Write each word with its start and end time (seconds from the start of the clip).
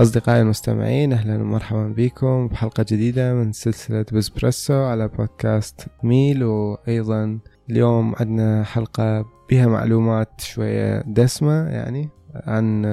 أصدقائي 0.00 0.42
المستمعين 0.42 1.12
أهلا 1.12 1.42
ومرحبا 1.42 1.88
بكم 1.96 2.48
بحلقة 2.48 2.86
جديدة 2.88 3.34
من 3.34 3.52
سلسلة 3.52 4.04
بسبريسو 4.12 4.74
على 4.74 5.08
بودكاست 5.08 5.86
ميل. 6.02 6.44
وأيضا 6.44 7.38
اليوم 7.70 8.14
عندنا 8.20 8.64
حلقة 8.64 9.24
بها 9.50 9.66
معلومات 9.66 10.40
شوية 10.40 11.02
دسمة 11.06 11.68
يعني 11.68 12.08
عن 12.34 12.84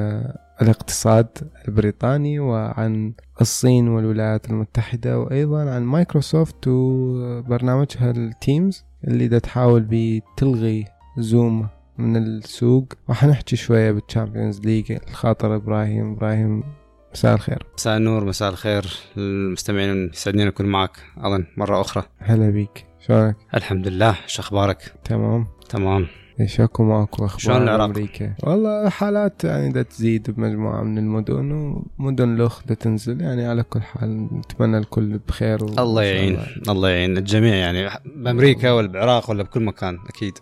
الاقتصاد 0.62 1.28
البريطاني 1.68 2.40
وعن 2.40 3.14
الصين 3.42 3.88
والولايات 3.88 4.50
المتحدة 4.50 5.20
وأيضا 5.20 5.70
عن 5.70 5.84
مايكروسوفت 5.84 6.68
وبرنامجها 6.68 8.12
ال 8.12 8.24
Teams 8.24 8.86
اللي 9.08 9.28
دا 9.28 9.40
تحاول 9.40 9.88
بتلغي 9.90 10.86
Zoom 11.18 11.68
من 11.98 12.18
السوق. 12.18 12.94
وحنحكي 13.10 13.56
شوية 13.56 13.92
بال 13.92 14.04
Champions 14.04 14.60
League 14.60 14.92
الخاطر 14.92 15.56
إبراهيم 15.56 16.12
إبراهيم 16.12 16.64
مساء 17.16 17.36
الخير. 17.36 17.66
مساء 17.78 17.98
النور 17.98 18.26
مساء 18.26 18.50
الخير. 18.50 18.86
للمستمعين 19.18 20.10
يسعدني 20.14 20.46
نكون 20.46 20.66
معك 20.66 20.98
أظن 21.18 21.46
مرة 21.58 21.82
أخرى. 21.82 22.04
هلا 22.20 22.50
بيك. 22.50 22.86
شلونك؟ 23.00 23.36
الحمد 23.54 23.88
لله 23.88 24.16
شو 24.28 24.42
أخبارك؟ 24.42 24.94
تمام. 25.04 25.48
تمام. 25.70 26.08
إيش 26.40 26.62
اكو 26.62 26.84
ماكو 26.84 27.26
أخبار 27.26 27.40
شلون 27.40 27.62
العراق؟ 27.62 27.86
أمريكا؟ 27.86 28.34
والله 28.44 28.90
حالات 28.90 29.44
يعني 29.44 29.72
دا 29.72 29.82
تزيد 29.82 30.32
بمجموعة 30.32 30.84
من 30.84 30.98
المدن 30.98 31.52
ومدن 32.00 32.36
لخ 32.36 32.64
دا 32.66 32.74
تنزل. 32.74 33.22
يعني 33.22 33.48
على 33.48 33.64
كل 33.64 33.82
حال 33.82 34.28
نتمنى 34.34 34.78
الكل 34.78 35.20
بخير 35.28 35.64
و... 35.64 35.68
الله 35.68 36.04
يعين. 36.04 36.40
الله. 36.70 36.90
يعين. 36.90 37.18
الجميع 37.18 37.56
يعني 37.56 37.90
بأمريكا 38.16 38.72
ولا 38.72 38.88
بالعراق 38.88 39.30
ولا 39.30 39.44
بكل 39.44 39.64
مكان 39.64 40.00
أكيد. 40.10 40.38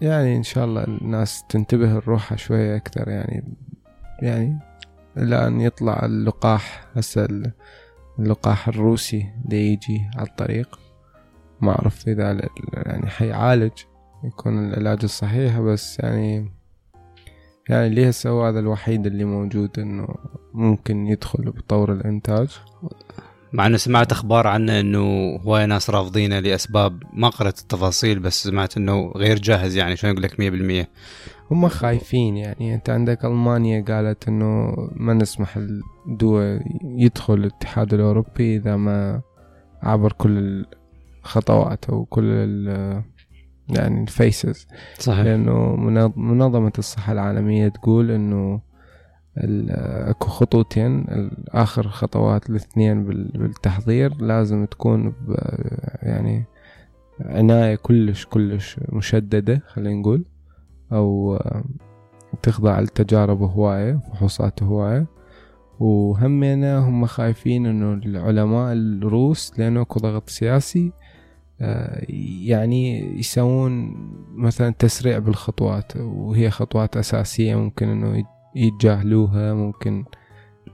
يعني 0.00 0.36
إن 0.36 0.42
شاء 0.42 0.64
الله 0.64 0.84
الناس 0.84 1.44
تنتبه 1.48 1.86
لروحها 1.86 2.36
شوية 2.36 2.76
أكثر 2.76 3.08
يعني 3.08 3.44
يعني 4.22 4.58
إلى 5.18 5.46
أن 5.46 5.60
يطلع 5.60 6.04
اللقاح 6.04 6.86
هسه 6.96 7.28
اللقاح 8.18 8.68
الروسي 8.68 9.26
دا 9.44 9.56
يجي 9.56 10.10
على 10.16 10.28
الطريق. 10.28 10.78
ما 11.60 11.70
أعرف 11.72 12.08
إذا 12.08 12.48
يعني 12.72 13.06
حيعالج 13.06 13.72
يكون 14.24 14.58
العلاج 14.58 14.98
الصحيح 15.02 15.60
بس 15.60 16.00
يعني 16.00 16.52
يعني 17.68 17.86
اللي 17.86 18.10
هسه 18.10 18.30
هو 18.30 18.46
هذا 18.46 18.60
الوحيد 18.60 19.06
اللي 19.06 19.24
موجود 19.24 19.78
إنه 19.78 20.14
ممكن 20.54 21.06
يدخل 21.06 21.50
بطور 21.50 21.92
الإنتاج؟ 21.92 22.58
مع 23.52 23.66
إنه 23.66 23.76
سمعت 23.76 24.12
أخبار 24.12 24.46
عنه 24.46 24.80
إنه 24.80 25.36
هواي 25.36 25.66
ناس 25.66 25.90
رافضينه 25.90 26.38
لأسباب 26.38 27.02
ما 27.12 27.28
قرأت 27.28 27.58
التفاصيل 27.58 28.18
بس 28.18 28.42
سمعت 28.42 28.76
إنه 28.76 29.12
غير 29.16 29.38
جاهز 29.38 29.76
يعني 29.76 29.96
شلون 29.96 30.12
أقول 30.12 30.22
لك 30.22 30.84
100% 30.84 30.88
هم 31.50 31.68
خايفين 31.68 32.36
يعني. 32.36 32.74
أنت 32.74 32.90
عندك 32.90 33.24
ألمانيا 33.24 33.84
قالت 33.88 34.28
إنه 34.28 34.74
ما 34.92 35.14
نسمح 35.14 35.58
الدول 36.06 36.60
يدخل 36.84 37.34
الاتحاد 37.34 37.94
الأوروبي 37.94 38.56
إذا 38.56 38.76
ما 38.76 39.20
عبر 39.82 40.12
كل 40.12 40.66
الخطوات 41.24 41.84
أو 41.84 42.04
كل 42.04 42.24
ال 42.24 43.02
يعني 43.68 44.02
الفيسز. 44.02 44.66
صحيح. 44.98 45.24
لأنه 45.24 45.76
منظمة 46.16 46.72
الصحة 46.78 47.12
العالمية 47.12 47.68
تقول 47.68 48.10
إنه 48.10 48.60
اكو 49.40 50.28
خطوتين 50.28 51.06
اخر 51.48 51.88
خطوات 51.88 52.50
الاثنين 52.50 53.04
بالتحضير. 53.04 54.14
لازم 54.22 54.64
تكون 54.64 55.14
يعني 56.02 56.44
عناية 57.20 57.74
كلش 57.74 58.26
كلش 58.26 58.80
مشددة 58.88 59.62
خلينا 59.66 60.00
نقول. 60.00 60.24
أو 60.92 61.38
تخضع 62.42 62.80
لتجارب 62.80 63.42
هواية 63.42 64.00
فحوصات 64.12 64.62
هواية. 64.62 65.06
وهمنا 65.80 66.78
هم 66.78 67.06
خايفين 67.06 67.66
إنه 67.66 67.92
العلماء 67.94 68.72
الروس 68.72 69.58
لأنه 69.58 69.80
أكو 69.80 70.00
ضغط 70.00 70.30
سياسي 70.30 70.92
يعني 72.40 73.18
يسوون 73.18 73.94
مثلا 74.34 74.70
تسريع 74.70 75.18
بالخطوات. 75.18 75.96
وهي 75.96 76.50
خطوات 76.50 76.96
أساسية 76.96 77.54
ممكن 77.54 77.88
أنه 77.88 78.24
يتجاهلوها 78.54 79.54
ممكن 79.54 80.04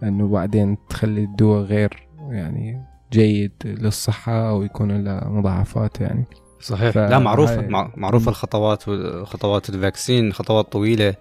أنه 0.02 0.28
بعدين 0.28 0.78
تخلي 0.88 1.24
الدواء 1.24 1.62
غير 1.62 2.08
يعني 2.30 2.84
جيد 3.12 3.52
للصحة 3.64 4.48
أو 4.48 4.62
يكون 4.62 5.04
له 5.04 5.20
مضاعفات 5.24 6.00
يعني. 6.00 6.24
صحيح. 6.60 6.90
ف... 6.90 6.98
لا 6.98 7.18
معروفة 7.18 7.66
معروفة 7.96 8.28
الخطوات 8.28 8.82
خطوات 9.26 9.68
ال 9.68 9.76
vaccine 9.76 10.32
خطوات 10.32 10.72
طويلة 10.72 11.14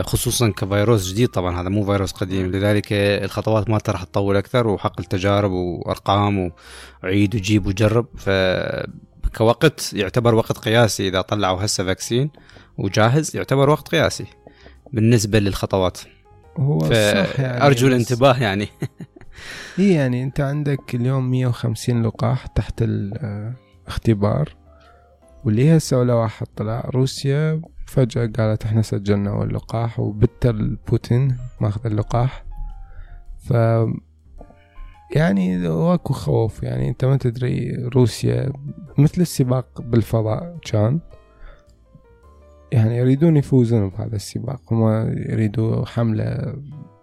خصوصا 0.00 0.48
كفيروس 0.48 1.12
جديد. 1.12 1.28
طبعا 1.28 1.60
هذا 1.60 1.68
مو 1.68 1.84
فيروس 1.84 2.12
قديم. 2.12 2.46
لذلك 2.46 2.92
الخطوات 2.92 3.70
مالته 3.70 3.92
راح 3.92 4.04
تطول 4.04 4.36
أكثر 4.36 4.68
وحق 4.68 5.00
التجارب 5.00 5.50
وأرقام 5.50 6.52
وعيد 7.04 7.34
وجيب 7.34 7.66
وجرب. 7.66 8.06
ف 8.16 8.30
كوقت 9.36 9.92
يعتبر 9.92 10.34
وقت 10.34 10.58
قياسي 10.58 11.08
إذا 11.08 11.20
طلعوا 11.20 11.64
هسه 11.64 11.84
vaccine 11.84 12.30
وجاهز 12.78 13.36
يعتبر 13.36 13.70
وقت 13.70 13.88
قياسي. 13.88 14.26
بالنسبة 14.92 15.38
للخطوات. 15.38 15.98
هو 16.58 16.78
صح 16.80 17.40
يعني 17.40 17.66
ارجو 17.66 17.86
الانتباه 17.88 18.42
يعني. 18.42 18.68
اي 19.78 19.90
يعني 19.92 20.22
أنت 20.22 20.40
عندك 20.40 20.94
اليوم 20.94 21.30
150 21.30 22.02
لقاح 22.02 22.46
تحت 22.46 22.82
الاختبار 22.82 24.56
واللي 25.44 25.76
هسه 25.76 25.98
ولا 25.98 26.14
واحد 26.14 26.46
طلع. 26.56 26.90
روسيا 26.94 27.62
فجأة 27.86 28.26
قالت 28.26 28.64
إحنا 28.64 28.82
سجلنا 28.82 29.42
اللقاح 29.42 30.00
وبتر 30.00 30.76
بوتين 30.88 31.36
ماخذ 31.60 31.86
اللقاح. 31.86 32.44
ف 33.38 33.52
يعني 35.10 35.68
واكو 35.68 36.12
خوف 36.12 36.62
يعني 36.62 36.88
أنت 36.88 37.04
ما 37.04 37.16
تدري 37.16 37.76
روسيا 37.94 38.52
مثل 38.98 39.20
السباق 39.20 39.80
بالفضاء 39.80 40.58
كان 40.62 41.00
يعني 42.72 42.96
يريدون 42.96 43.36
يفوزون 43.36 43.88
بهذا 43.88 44.16
السباق. 44.16 44.72
هم 44.72 45.08
يريدوا 45.08 45.86
حملة 45.86 46.56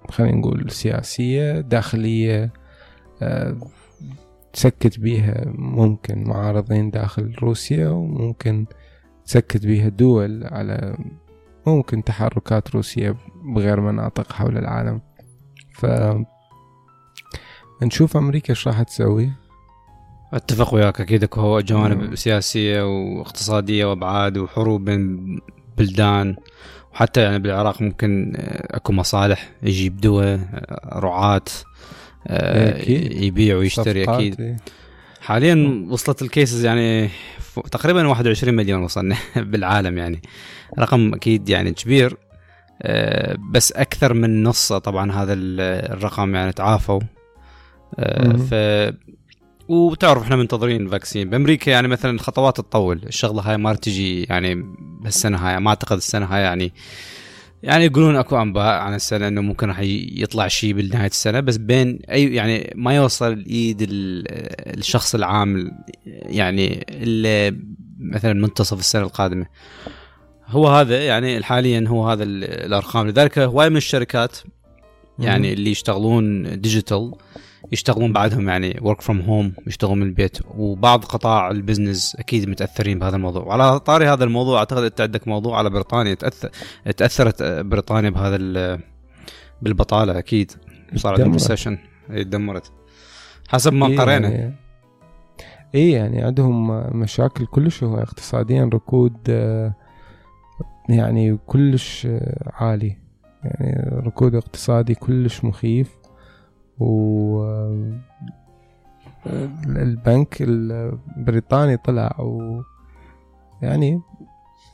خلينا 0.09 0.38
نقول 0.38 0.72
سياسية 0.72 1.62
داخلية 1.62 2.53
أه 3.22 3.57
تسكت 4.53 5.00
بيها 5.00 5.44
ممكن 5.46 6.24
معارضين 6.24 6.90
داخل 6.90 7.35
روسيا 7.41 7.90
وممكن 7.90 8.66
تسكت 9.25 9.66
بيها 9.66 9.88
الدول 9.88 10.44
على 10.44 10.97
ممكن 11.68 12.03
تحركات 12.03 12.75
روسية 12.75 13.16
بغير 13.56 13.81
مناطق 13.81 14.31
حول 14.31 14.57
العالم. 14.57 15.01
ف 15.72 15.85
نشوف 17.84 18.18
أمريكا 18.18 18.50
إيش 18.50 18.68
راح 18.68 18.81
تسوي. 18.81 19.31
أتفق 20.34 20.74
وياك. 20.74 21.02
أكيد 21.02 21.24
أكو 21.24 21.42
هو 21.42 21.60
جوانب 21.62 22.02
مم. 22.02 22.16
سياسية 22.16 22.82
واقتصادية 22.84 23.86
وأبعاد 23.86 24.38
وحروب 24.38 24.86
بين 24.86 25.40
بلدان. 25.78 26.36
وحتى 26.94 27.22
يعني 27.22 27.40
بالعراق 27.40 27.82
ممكن 27.82 28.34
أكو 28.72 28.94
مصالح 28.94 29.50
يجيب 29.64 29.98
دواء 29.98 30.40
رعاة 30.94 31.42
يبيع 33.24 33.58
ويشتري 33.58 34.04
أكيد. 34.04 34.58
حاليا 35.22 35.86
وصلت 35.90 36.22
ال 36.22 36.29
cases 36.29 36.66
يعني 36.66 37.10
تقريبا 37.72 38.08
21 38.08 38.54
مليون 38.54 38.84
وصلنا 38.84 39.16
بالعالم 39.52 39.98
يعني. 39.98 40.22
رقم 40.80 41.14
أكيد 41.14 41.50
يعني 41.50 41.72
كبير 41.72 42.18
بس 43.52 43.72
أكثر 43.72 44.14
من 44.14 44.44
نص 44.44 44.74
طبعا 44.74 45.12
هذا 45.12 45.34
الرقم 45.34 46.36
يعني 46.36 46.52
تعافوا. 46.52 47.00
ف 48.50 48.54
وتعرف 49.68 50.24
إحنا 50.24 50.35
منتظرين 50.35 50.81
ال 50.81 50.88
vaccine 50.88 51.30
بأمريكا 51.29 51.72
يعني 51.72 51.88
مثلا 51.88 52.12
الخطوات 52.12 52.57
تطول. 52.57 53.01
الشغلة 53.07 53.42
هاي 53.42 53.57
ما 53.57 53.74
تجي 53.74 54.24
يعني 54.24 54.56
بالسنه 55.01 55.38
هاي. 55.38 55.60
ما 55.60 55.69
أعتقد 55.69 55.98
السنة 55.98 56.25
هاي 56.25 56.42
يعني 56.42 56.74
يعني 57.63 57.86
يقولون 57.86 58.15
أكو 58.15 58.42
أنباء 58.42 58.81
عن 58.81 58.94
السنة 58.94 59.27
إنه 59.27 59.42
ممكن 59.42 59.68
راح 59.68 59.80
يطلع 59.80 60.48
شيء 60.48 60.74
بنهايه 60.74 61.07
السنة. 61.07 61.39
بس 61.39 61.57
بين 61.57 62.00
اي 62.10 62.36
يعني 62.36 62.74
ما 62.75 62.95
يوصل 62.95 63.33
لايد 63.33 63.77
الشخص 63.81 65.15
العام 65.15 65.71
يعني 66.06 66.86
اللي 66.89 67.59
مثلا 68.00 68.33
منتصف 68.33 68.80
السنة 68.80 69.04
القادمة. 69.04 69.45
هو 70.48 70.68
هذا 70.68 71.06
يعني 71.06 71.44
حاليا 71.44 71.86
هو 71.88 72.09
هذا 72.09 72.24
الأرقام. 72.24 73.07
لذلك 73.07 73.39
هواي 73.39 73.69
من 73.69 73.77
الشركات 73.77 74.38
يعني 75.19 75.54
اللي 75.54 75.71
يشتغلون 75.71 76.44
digital 76.62 77.12
يشتغلون 77.74 78.14
بعدهم 78.14 78.50
يعني 78.50 78.80
work 78.81 79.01
from 79.01 79.22
home 79.22 79.54
يشتغلون 79.68 80.00
من 80.00 80.08
البيت. 80.08 80.38
وبعض 80.58 81.06
قطاع 81.06 81.52
ال 81.51 81.59
business 81.59 82.16
أكيد 82.16 82.50
متأثرين 82.50 83.00
بهذا 83.00 83.16
الموضوع. 83.16 83.44
وعلى 83.44 83.80
طاري 83.80 84.08
هذا 84.08 84.24
الموضوع 84.24 84.60
أعتقد 84.60 84.84
أنت 84.84 85.02
عندك 85.02 85.28
موضوع 85.28 85.58
على 85.58 85.70
بريطانيا. 85.70 86.14
تاثر 86.14 86.50
تأثرت 86.98 87.44
بريطانيا 87.44 88.10
بهذا 88.10 88.80
بالبطالة 89.62 90.20
أكيد. 90.20 90.52
صار 90.96 91.14
عندهم 91.14 91.34
ريسيشن 91.34 91.78
تدمرت 92.10 92.72
حسب 93.48 93.74
ما 93.74 93.88
إيه 93.88 94.00
قرينا 94.00 94.30
يعني 94.30 94.56
اي 95.76 95.92
يعني 95.92 96.24
عندهم 96.24 96.68
مشاكل 97.00 97.46
كلش 97.46 97.84
هو 97.84 97.98
اقتصاديا 97.98 98.69
ركود 98.74 99.18
يعني 100.90 101.38
كلش 101.48 102.08
عالي. 102.46 102.98
يعني 103.44 104.02
ركود 104.06 104.36
اقتصادي 104.36 104.96
كلش 104.96 105.44
مخيف. 105.44 106.03
و 106.83 107.44
البنك 109.65 110.38
البريطاني 110.41 111.77
طلع 111.77 112.19
و 112.19 112.62
يعني 113.62 114.01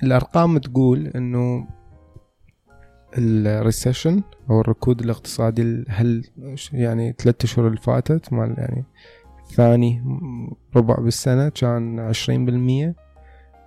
الأرقام 0.03 0.57
تقول 0.57 1.07
إنه 1.07 1.67
الريسيشن 3.17 4.23
أو 4.49 4.61
الركود 4.61 5.01
الاقتصادي 5.01 5.85
هل 5.89 6.23
يعني 6.73 7.15
ثلاثة 7.19 7.45
اشهر 7.45 7.67
اللي 7.67 7.77
فاتت 7.77 8.33
مال 8.33 8.55
يعني 8.57 8.85
ثاني 9.55 10.03
ربع 10.75 10.95
بالسنة 10.95 11.49
كان 11.49 11.99
عشرين 11.99 12.45
بالمية. 12.45 12.95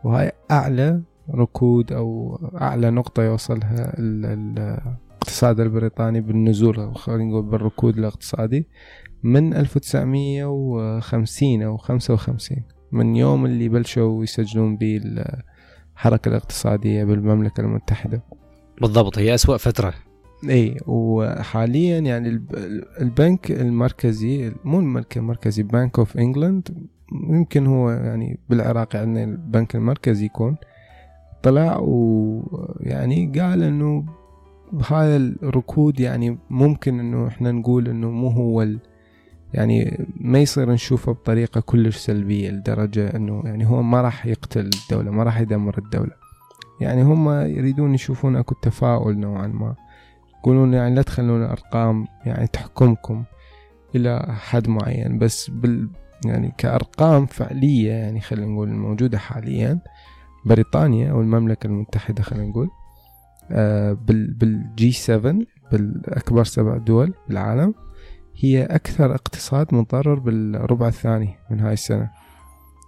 وهاي 0.04 0.32
أعلى 0.50 1.02
ركود 1.30 1.92
أو 1.92 2.38
أعلى 2.60 2.90
نقطة 2.90 3.22
يوصلها 3.22 3.94
الاقتصاد 5.22 5.60
البريطاني 5.60 6.20
بالنزول 6.20 6.96
خلينا 6.96 7.24
نقول 7.24 7.42
بالركود 7.42 7.98
الاقتصادي 7.98 8.68
من 9.22 9.54
1950 9.54 11.62
أو 11.62 11.76
55 11.76 12.58
من 12.92 13.16
يوم 13.16 13.46
اللي 13.46 13.68
بلشوا 13.68 14.22
يسجلون 14.22 14.76
به 14.76 15.00
الحركة 15.96 16.28
الاقتصادية 16.28 17.04
بالمملكة 17.04 17.60
المتحدة. 17.60 18.22
بالضبط 18.80 19.18
هي 19.18 19.34
أسوأ 19.34 19.56
فترة. 19.56 19.94
اي 20.50 20.76
وحاليا 20.86 21.98
يعني 21.98 22.28
البنك 23.00 23.50
المركزي 23.50 24.52
مو 24.64 24.80
البنك 24.80 25.16
المركزي 25.16 25.62
Bank 25.62 25.98
of 25.98 26.16
England 26.16 26.88
يمكن 27.12 27.66
هو 27.66 27.90
يعني 27.90 28.38
بالعراق 28.48 28.96
يعني 28.96 29.24
البنك 29.24 29.76
المركزي 29.76 30.24
يكون 30.24 30.56
طلع 31.42 31.78
ويعني 31.80 33.32
قال 33.40 33.62
إنه 33.62 34.21
هذا 34.80 35.16
الركود 35.16 36.00
يعني 36.00 36.38
ممكن 36.50 37.00
إنه 37.00 37.28
إحنا 37.28 37.52
نقول 37.52 37.88
إنه 37.88 38.10
مو 38.10 38.28
هو 38.28 38.66
يعني 39.54 40.06
ما 40.20 40.38
يصير 40.38 40.70
نشوفه 40.70 41.12
بطريقة 41.12 41.60
كلش 41.60 41.96
سلبية 41.96 42.50
لدرجة 42.50 43.16
إنه 43.16 43.42
يعني 43.44 43.66
هو 43.66 43.82
ما 43.82 44.00
راح 44.00 44.26
يقتل 44.26 44.70
الدولة 44.84 45.10
ما 45.10 45.22
راح 45.22 45.40
يدمر 45.40 45.78
الدولة. 45.78 46.12
يعني 46.80 47.02
هم 47.02 47.30
يريدون 47.30 47.94
يشوفون 47.94 48.36
أكو 48.36 48.54
تفاؤل 48.54 49.18
نوعا 49.18 49.46
ما. 49.46 49.74
يقولون 50.38 50.74
يعني 50.74 50.94
لا 50.94 51.02
تخلون 51.02 51.42
ارقام 51.42 52.06
يعني 52.26 52.46
تحكمكم 52.46 53.24
إلى 53.94 54.26
حد 54.28 54.68
معين 54.68 55.18
بس 55.18 55.50
بال 55.50 55.88
يعني 56.24 56.54
كأرقام 56.58 57.26
فعلية 57.26 57.92
يعني 57.92 58.20
خلينا 58.20 58.46
نقول 58.46 58.68
الموجوده 58.68 59.18
حاليا 59.18 59.78
بريطانيا 60.44 61.10
أو 61.10 61.20
المملكه 61.20 61.66
المتحدة 61.66 62.22
خلينا 62.22 62.46
نقول 62.46 62.70
بالجي 64.06 64.92
7 64.92 65.34
بالأكبر 65.72 66.44
سبع 66.44 66.76
دول 66.76 67.14
بالعالم 67.28 67.74
هي 68.36 68.64
أكثر 68.64 69.14
اقتصاد 69.14 69.74
متضرر 69.74 70.14
بالربع 70.14 70.88
الثاني 70.88 71.34
من 71.50 71.60
هاي 71.60 71.72
السنة. 71.72 72.10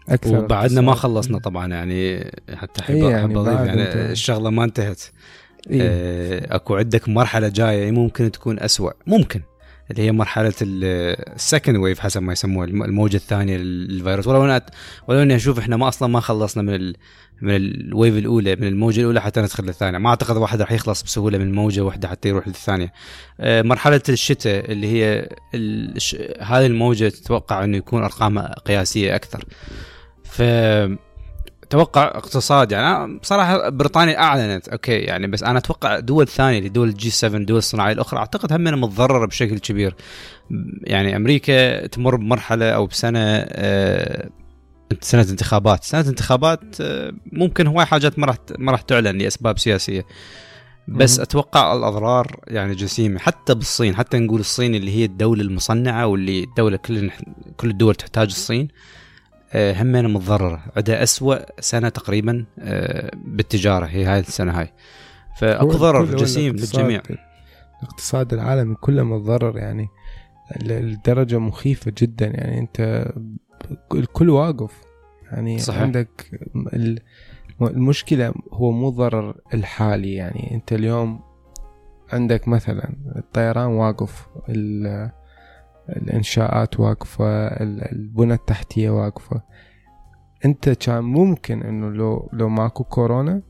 أكثر 0.09 0.45
وبعدنا 0.45 0.81
ما 0.81 0.95
خلصنا 0.95 1.39
طبعا 1.39 1.67
يعني 1.67 2.31
حتى 2.55 2.83
حب 2.83 2.95
إيه 2.95 3.09
يعني, 3.09 3.45
يعني 3.45 3.83
الشغلة 4.13 4.51
ما 4.51 4.65
انتهت. 4.65 5.03
إيه؟ 5.71 5.81
آه، 5.83 6.57
أكو 6.57 6.77
عندك 6.77 7.09
مرحلة 7.09 7.49
جاية 7.49 7.91
ممكن 7.91 8.31
تكون 8.31 8.61
أسوأ. 8.61 8.91
ممكن. 9.07 9.41
اللي 9.91 10.03
هي 10.03 10.13
مرحلة 10.13 10.53
ال 10.63 10.79
second 10.79 11.77
wave 11.77 12.01
حسب 12.01 12.23
ما 12.23 12.33
يسموها 12.33 12.67
الموجة 12.67 13.17
الثانية 13.17 13.57
للفيروس. 13.57 14.27
ولو 14.27 14.45
أنا 14.45 14.67
ولو 15.09 15.23
أني 15.23 15.37
أشوف 15.37 15.59
إحنا 15.59 15.77
ما 15.77 15.89
أصلا 15.89 16.09
ما 16.09 16.21
خلصنا 16.21 16.63
من 16.63 16.93
من 17.45 17.57
ال 17.57 17.69
wave 17.69 18.19
الأولى 18.19 18.57
من 18.57 18.67
الموجة 18.67 19.01
الأولى 19.01 19.21
حتى 19.21 19.41
ندخل 19.41 19.65
للثانية. 19.65 19.99
ما 19.99 20.09
أعتقد 20.09 20.37
واحد 20.37 20.61
راح 20.61 20.73
يخلص 20.73 21.03
بسهولة 21.03 21.39
من 21.39 21.55
موجة 21.55 21.81
واحدة 21.81 22.09
حتى 22.09 22.29
يروح 22.29 22.49
للثانية. 22.49 22.93
آه، 23.41 23.63
مرحلة 23.63 24.03
الشتاء 24.09 24.73
اللي 24.73 24.87
هي 24.87 25.29
هذه 26.41 26.67
الموجة 26.67 27.09
تتوقع 27.09 27.65
إنه 27.65 27.77
يكون 27.77 28.03
ارقامها 28.03 28.55
قياسية 28.67 29.15
أكثر. 29.15 29.45
ف 30.25 30.43
أتوقع 31.65 32.05
اقتصاد 32.05 32.73
يعني 32.73 33.19
بصراحة 33.19 33.69
بريطانيا 33.69 34.19
أعلنت 34.19 34.69
okay 34.69 34.99
يعني 34.99 35.27
بس 35.27 35.43
أنا 35.43 35.59
أتوقع 35.59 35.99
دول 35.99 36.29
ثانية 36.29 36.69
دول 36.69 36.89
ال 36.89 37.00
G 37.00 37.11
7 37.11 37.43
دول 37.43 37.59
الصناعية 37.59 37.93
الأخرى 37.93 38.21
أعتقد 38.21 38.53
هم 38.53 38.81
متضررة 38.81 39.27
بشكل 39.27 39.59
كبير. 39.59 39.95
يعني 40.83 41.17
أمريكا 41.17 41.87
تمر 41.87 42.17
بمرحلة 42.17 42.71
أو 42.71 42.87
بسنة 42.87 43.21
آه 43.21 44.31
سنة 45.01 45.27
انتخابات. 45.31 45.85
سنة 45.85 46.09
انتخابات 46.09 46.81
آه 46.81 47.13
ممكن 47.33 47.67
هواي 47.67 47.87
حاجات 47.87 48.19
ما 48.19 48.27
راح 48.27 48.37
ما 48.59 48.73
راح 48.73 48.81
تعلن 48.81 49.19
لأسباب 49.19 49.59
سياسية. 49.59 50.07
بس 50.89 51.21
أتوقع 51.21 51.73
الأضرار 51.73 52.41
يعني 52.47 52.75
جسيمة 52.75 53.19
حتى 53.19 53.55
بالصين 53.55 53.97
حتى 53.97 54.19
نقول 54.19 54.41
الصين 54.41 54.75
اللي 54.75 54.91
هي 54.97 55.05
الدولة 55.05 55.43
المصنعة 55.43 56.07
واللي 56.07 56.45
الدولة 56.45 56.77
كل 56.77 57.11
كل 57.57 57.71
الدول 57.71 57.95
تحتاج 57.95 58.27
الصين 58.27 58.69
آه، 59.53 59.83
همنا 59.83 60.09
متضررة. 60.09 60.63
عندها 60.77 61.03
أسوأ 61.03 61.61
سنة 61.61 61.89
تقريبا 61.89 62.45
آه، 62.59 63.11
بالتجارة. 63.15 63.87
هي 63.87 64.05
هاي 64.05 64.21
السنة 64.21 64.61
هاي. 64.61 64.73
فأكو 65.39 65.71
ضرر 65.71 66.17
جسيم 66.17 66.57
للجميع. 66.57 67.03
الاقتصاد 67.83 68.33
العالمي 68.33 68.75
كله 68.75 69.03
متضرر 69.03 69.59
يعني. 69.59 69.89
الدرجة 70.61 71.39
مخيفة 71.39 71.93
جدا. 71.99 72.27
يعني 72.27 72.59
أنت 72.59 73.09
الكل 73.95 74.31
واقف. 74.31 74.83
يعني 75.33 75.59
صحيح. 75.59 75.83
عندك 75.83 76.41
المشكلة 77.61 78.35
هو 78.53 78.71
مو 78.71 78.89
ضرر 78.89 79.41
الحالي. 79.55 80.15
يعني 80.15 80.55
أنت 80.55 80.73
اليوم 80.73 81.21
عندك 82.13 82.49
مثلا 82.49 82.95
الطيران 83.17 83.67
واقف 83.67 84.29
الإنشاءات 85.89 86.81
واقفة 86.81 87.47
البنى 87.93 88.35
التحتية 88.35 88.91
واقفة. 88.91 89.43
انت 90.45 90.69
كان 90.69 91.05
ممكن 91.05 91.63
انه 91.63 91.91
لو 91.91 92.31
لو 92.33 92.49
ماكو 92.49 92.85
كورونا 92.85 93.43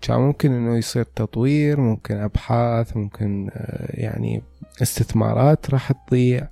كان 0.00 0.20
ممكن 0.20 0.52
انه 0.52 0.76
يصير 0.76 1.04
تطوير 1.04 1.80
ممكن 1.80 2.16
أبحاث 2.16 2.96
ممكن 2.96 3.50
آه، 3.52 4.00
يعني 4.00 4.42
استثمارات 4.82 5.70
راح 5.70 5.92
تضيع. 5.92 6.48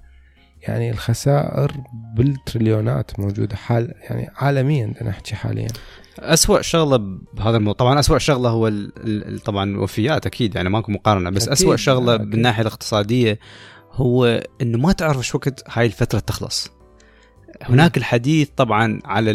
يعني 0.62 0.90
الخسائر 0.90 1.72
بالتريليونات 2.16 3.20
موجودة 3.20 3.56
حال 3.56 3.94
يعني 4.02 4.30
عالميا 4.36 4.94
أنا 5.00 5.10
احكي 5.10 5.34
حاليا. 5.34 5.68
أسوأ 6.18 6.62
شغلة 6.62 6.96
بهذا 7.34 7.56
الموضوع 7.56 7.78
طبعا 7.78 8.00
أسوأ 8.00 8.18
شغلة 8.18 8.48
هو 8.48 8.72
طبعا 9.44 9.70
الوفيات 9.70 10.26
أكيد 10.26 10.54
يعني 10.54 10.68
ماكو 10.68 10.92
مقارنة 10.92 11.30
بس 11.30 11.48
أسوأ 11.48 11.76
شغلة 11.76 12.14
أكيد. 12.14 12.30
بالناحية 12.30 12.62
الاقتصادية 12.62 13.38
هو 13.92 14.42
إنه 14.62 14.78
ما 14.78 14.92
تعرف 14.92 15.26
شو 15.26 15.38
وقت 15.38 15.64
هاي 15.68 15.86
الفترة 15.86 16.18
تخلص. 16.18 16.70
هناك 17.62 17.96
الحديث 17.96 18.48
طبعا 18.56 19.00
على 19.04 19.32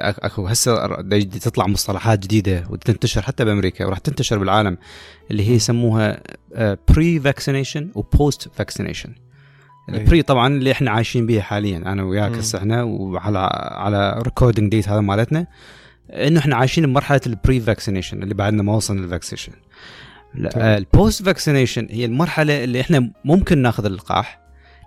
أكو 0.00 0.46
هسه 0.46 0.86
تطلع 1.22 1.66
مصطلحات 1.66 2.18
جديدة 2.18 2.66
وتنتشر 2.70 3.22
حتى 3.22 3.44
بأمريكا 3.44 3.86
وراح 3.86 3.98
تنتشر 3.98 4.38
بالعالم 4.38 4.78
اللي 5.30 5.48
هي 5.48 5.54
يسموها 5.54 6.22
pre 6.88 7.20
vaccination 7.20 7.90
و 7.94 8.05
post 8.05 8.48
vaccination 8.54 9.14
ال 9.88 9.97
pre 9.97 10.22
طبعا 10.22 10.48
اللي 10.48 10.72
إحنا 10.72 10.90
عايشين 10.90 11.26
بها 11.26 11.42
حاليا 11.42 11.78
أنا 11.78 12.02
وياك 12.02 12.32
هسه 12.32 12.58
إحنا 12.58 12.82
وعلى 12.82 13.38
على 13.52 14.22
recording 14.22 14.70
date 14.70 14.88
هذا 14.88 15.00
مالتنا 15.00 15.46
إنه 16.10 16.40
إحنا 16.40 16.56
عايشين 16.56 16.86
بمرحلة 16.86 17.20
ال 17.26 17.35
pre 17.35 17.60
vaccination 17.60 18.22
اللي 18.22 18.34
بعدنا 18.34 18.62
ما 18.62 18.76
وصلنا 18.76 19.00
لل 19.00 19.08
vaccination 19.08 19.52
ال 20.56 20.69
post 20.69 21.22
vaccination 21.22 21.86
هي 21.90 22.04
المرحلة 22.04 22.64
اللي 22.64 22.80
إحنا 22.80 23.12
ممكن 23.24 23.58
ناخذ 23.58 23.84
اللقاح 23.84 24.40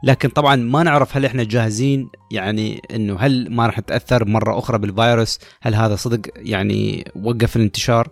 لكن 0.04 0.30
طبعا 0.30 0.56
ما 0.56 0.84
نعرف 0.84 1.18
هل 1.18 1.26
إحنا 1.26 1.44
جاهزين 1.44 2.10
يعني 2.32 2.82
إنه 2.96 3.18
هل 3.20 3.48
ما 3.52 3.66
راح 3.66 3.80
نتاثر 3.80 4.26
مرة 4.26 4.60
أخرى 4.60 4.78
بالفيروس 4.78 5.40
هل 5.62 5.76
هذا 5.76 5.96
صدق 5.96 6.22
يعني 6.36 7.12
وقف 7.16 7.56
الانتشار. 7.56 8.10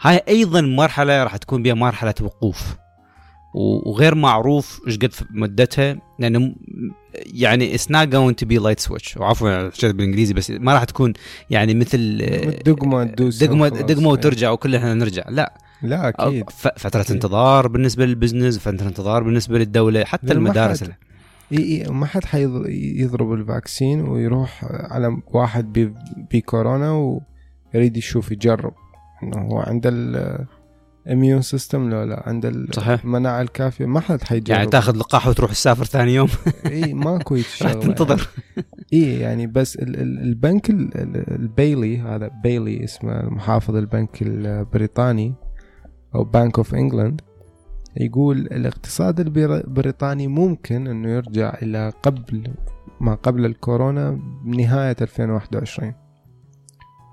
هاي 0.00 0.22
أيضا 0.28 0.60
مرحلة 0.60 1.24
راح 1.24 1.36
تكون 1.36 1.62
بها 1.62 1.74
مرحلة 1.74 2.14
وقوف. 2.20 2.76
وغير 3.56 4.14
معروف 4.14 4.80
إيش 4.86 4.98
قد 4.98 5.14
مدتها 5.30 5.96
لأنه 6.18 6.54
يعني 7.14 7.74
it's 7.74 7.90
not 7.90 8.08
going 8.08 8.40
to 8.40 8.46
be 8.46 8.58
light 8.58 8.80
switch 8.80 9.16
وعفوا 9.16 9.68
بالإنجليزي 9.82 10.34
بس 10.34 10.50
ما 10.50 10.74
راح 10.74 10.84
تكون 10.84 11.12
يعني 11.50 11.74
مثل 11.74 12.18
دقمة 12.64 13.04
دقمه 13.04 13.68
دقمة 13.68 14.08
وترجع 14.08 14.50
وكل 14.50 14.74
إحنا 14.74 14.94
نرجع. 14.94 15.24
لا. 15.28 15.58
لا 15.82 16.08
أكيد. 16.08 16.50
فترة 16.50 17.00
أكيد. 17.00 17.12
انتظار 17.12 17.68
بالنسبة 17.68 18.06
لل 18.06 18.16
business 18.16 18.58
فترة 18.58 18.88
انتظار 18.88 19.22
بالنسبة 19.22 19.58
للدولة 19.58 20.04
حتى 20.04 20.32
المدارس 20.32 20.82
اي 20.82 21.58
إي 21.58 21.90
ما 21.90 22.06
حد 22.06 22.24
حيضرب 22.24 23.32
ال 23.32 23.40
vaccine 23.40 24.00
ويروح 24.00 24.64
على 24.64 25.22
واحد 25.26 25.92
بكورونا 26.32 27.18
ويريد 27.74 27.96
يشوف 27.96 28.32
يجرب. 28.32 28.72
إنه 29.22 29.38
هو 29.38 29.58
عنده 29.58 29.90
ال 31.06 31.11
immune 31.11 31.42
system 31.42 31.90
لو 31.90 32.02
لا 32.02 32.22
عنده 32.26 32.48
المناعة 32.48 33.42
الكافية. 33.42 33.86
ما 33.86 34.00
حد 34.00 34.22
حيجرب. 34.22 34.56
يعني 34.56 34.70
تاخذ 34.70 34.96
لقاح 34.96 35.28
وتروح 35.28 35.50
تسافر 35.50 35.84
ثاني 35.84 36.14
يوم. 36.14 36.28
اي 36.66 36.94
ماكو 36.94 37.34
راح 37.62 37.72
تنتظر. 37.72 38.28
اي 38.92 39.20
يعني 39.20 39.46
بس 39.46 39.76
البنك 39.80 40.70
البيلي 40.70 41.98
هذا 41.98 42.30
بيلي 42.42 42.84
اسمه 42.84 43.22
محافظ 43.22 43.76
البنك 43.76 44.22
البريطاني 44.22 45.34
أو 46.14 46.24
Bank 46.24 46.58
of 46.58 46.74
England 46.74 47.20
يقول 47.96 48.38
الاقتصاد 48.38 49.20
البريطاني 49.20 50.26
ممكن 50.26 50.86
إنه 50.86 51.10
يرجع 51.10 51.54
إلى 51.62 51.92
قبل 52.02 52.54
ما 53.00 53.14
قبل 53.14 53.46
الكورونا 53.46 54.20
بنهاية 54.44 54.96
2021 55.00 55.94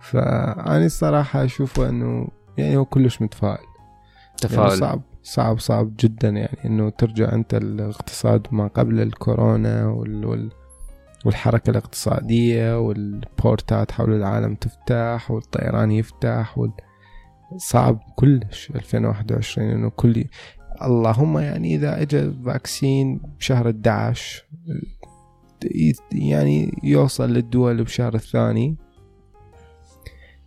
فأنا 0.02 0.86
الصراحة 0.86 1.46
أشوفه 1.46 1.90
أنه 1.90 2.28
يعني 2.58 2.78
هو 2.78 2.86
كلش 2.86 3.22
متفائل. 3.22 3.73
تفاؤل 4.44 4.68
يعني 4.68 4.80
صعب 4.80 5.02
صعب 5.24 5.60
صعب 5.60 5.94
جدا 6.00 6.30
يعني 6.30 6.58
أنه 6.66 6.90
ترجع 6.90 7.34
أنت 7.34 7.54
الاقتصاد 7.54 8.48
ما 8.52 8.68
قبل 8.68 9.02
الكورونا 9.02 9.88
وال, 9.88 10.26
وال 10.26 10.50
والحركة 11.26 11.70
الاقتصادية 11.70 12.80
والبورتات 12.80 13.92
حول 13.92 14.14
العالم 14.14 14.56
تفتح 14.56 15.32
والطيران 15.32 15.92
يفتح 15.92 16.58
وال... 16.58 16.72
صعب 17.58 18.00
كلش 18.16 18.72
2021 18.76 19.70
إنه 19.70 19.90
كل 19.90 20.26
اللهم 20.82 21.38
يعني 21.38 21.76
إذا 21.76 22.02
اجى 22.02 22.32
فاكسين 22.46 23.22
بشهر 23.40 23.70
11 23.70 24.46
يعني 26.12 26.80
يوصل 26.84 27.30
للدول 27.30 27.84
بشهر 27.84 28.16
الثاني 28.16 28.76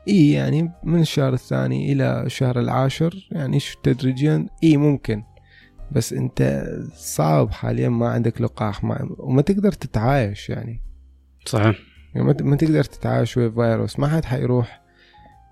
إي 0.09 0.33
يعني 0.33 0.73
من 0.85 1.01
الشهر 1.01 1.33
الثاني 1.33 1.93
إلى 1.93 2.23
الشهر 2.23 2.61
العاشر 2.61 3.29
يعني 3.31 3.59
تدريجيا 3.83 4.47
إي 4.65 4.77
ممكن. 4.77 5.23
بس 5.93 6.13
أنت 6.13 6.67
صعب 6.95 7.51
حاليا 7.51 7.89
ما 7.89 8.09
عندك 8.09 8.41
لقاح 8.41 8.85
ما 8.85 9.09
وما 9.19 9.43
تقدر 9.43 9.73
تتعايش 9.73 10.51
يعني. 10.51 10.83
صحيح. 11.47 11.79
يعني 12.15 12.27
ما 12.43 12.57
تقدر 12.57 12.85
تتعايش 12.85 13.37
ويا 13.37 13.49
فيروس 13.51 13.99
ما 13.99 14.09
حد 14.09 14.25
حيروح. 14.25 14.83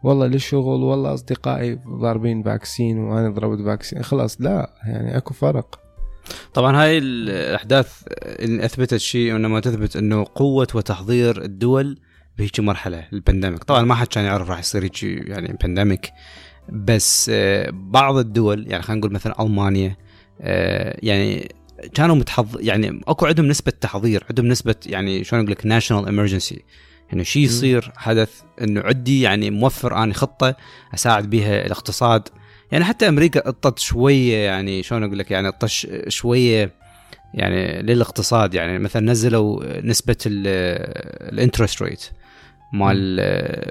والله 0.04 0.26
للشغل 0.26 0.82
والله 0.82 1.14
أصدقائي 1.14 1.80
ضاربين 1.88 2.42
vaccine 2.42 2.98
وأنا 2.98 3.28
ضربت 3.28 3.64
vaccine. 3.64 4.02
خلاص 4.02 4.40
لا 4.40 4.74
يعني 4.86 5.16
أكو 5.16 5.34
فرق. 5.34 5.80
طبعا 6.54 6.82
هاي 6.82 6.98
الأحداث 6.98 8.02
اللي 8.22 8.64
أثبتت 8.64 8.96
شيء 8.96 9.32
وإنما 9.32 9.60
تثبت 9.60 9.96
إنه 9.96 10.26
قوة 10.34 10.68
وتحضير 10.74 11.42
الدول 11.42 12.00
بهيك 12.38 12.60
مرحلة 12.60 13.08
ال 13.12 13.18
pandemic 13.18 13.64
طبعا 13.64 13.82
ما 13.82 13.94
حد 13.94 14.06
كان 14.06 14.24
يعرف 14.24 14.50
راح 14.50 14.58
يصير 14.58 14.84
هيك 14.84 15.02
يعني 15.02 15.56
pandemic 15.62 16.12
بس 16.68 17.30
آه، 17.34 17.70
بعض 17.72 18.16
الدول 18.16 18.70
يعني 18.70 18.82
خلينا 18.82 19.00
نقول 19.00 19.12
مثلا 19.12 19.42
ألمانيا 19.42 19.96
آه، 20.40 20.98
يعني 21.02 21.54
كانوا 21.94 22.16
متحض 22.16 22.60
يعني 22.60 23.00
أكو 23.08 23.26
عندهم 23.26 23.46
نسبة 23.46 23.72
تحضير 23.80 24.24
عندهم 24.30 24.46
نسبة 24.46 24.74
يعني 24.86 25.24
شلون 25.24 25.42
أقول 25.42 25.52
لك 25.52 25.66
national 25.66 26.08
emergency 26.08 26.64
إنه 27.12 27.22
شيء 27.22 27.42
يصير 27.42 27.92
حدث 27.96 28.40
إنه 28.60 28.80
عندي 28.80 29.20
يعني 29.20 29.50
موفر 29.50 30.02
أي 30.02 30.14
خطة 30.14 30.56
أساعد 30.94 31.30
بها 31.30 31.66
الاقتصاد. 31.66 32.28
يعني 32.72 32.84
حتى 32.84 33.08
أمريكا 33.08 33.48
اطت 33.48 33.78
شوية 33.78 34.36
يعني 34.36 34.82
شلون 34.82 35.04
أقول 35.04 35.18
لك 35.18 35.30
يعني 35.30 35.48
اطت 35.48 35.86
شوية 36.08 36.72
يعني 37.34 37.82
للاقتصاد. 37.82 38.54
يعني 38.54 38.78
مثلا 38.78 39.12
نزلوا 39.12 39.80
نسبة 39.80 40.16
ال 40.26 40.43
interest 40.43 41.82
rate 41.82 42.04
مال 42.74 43.16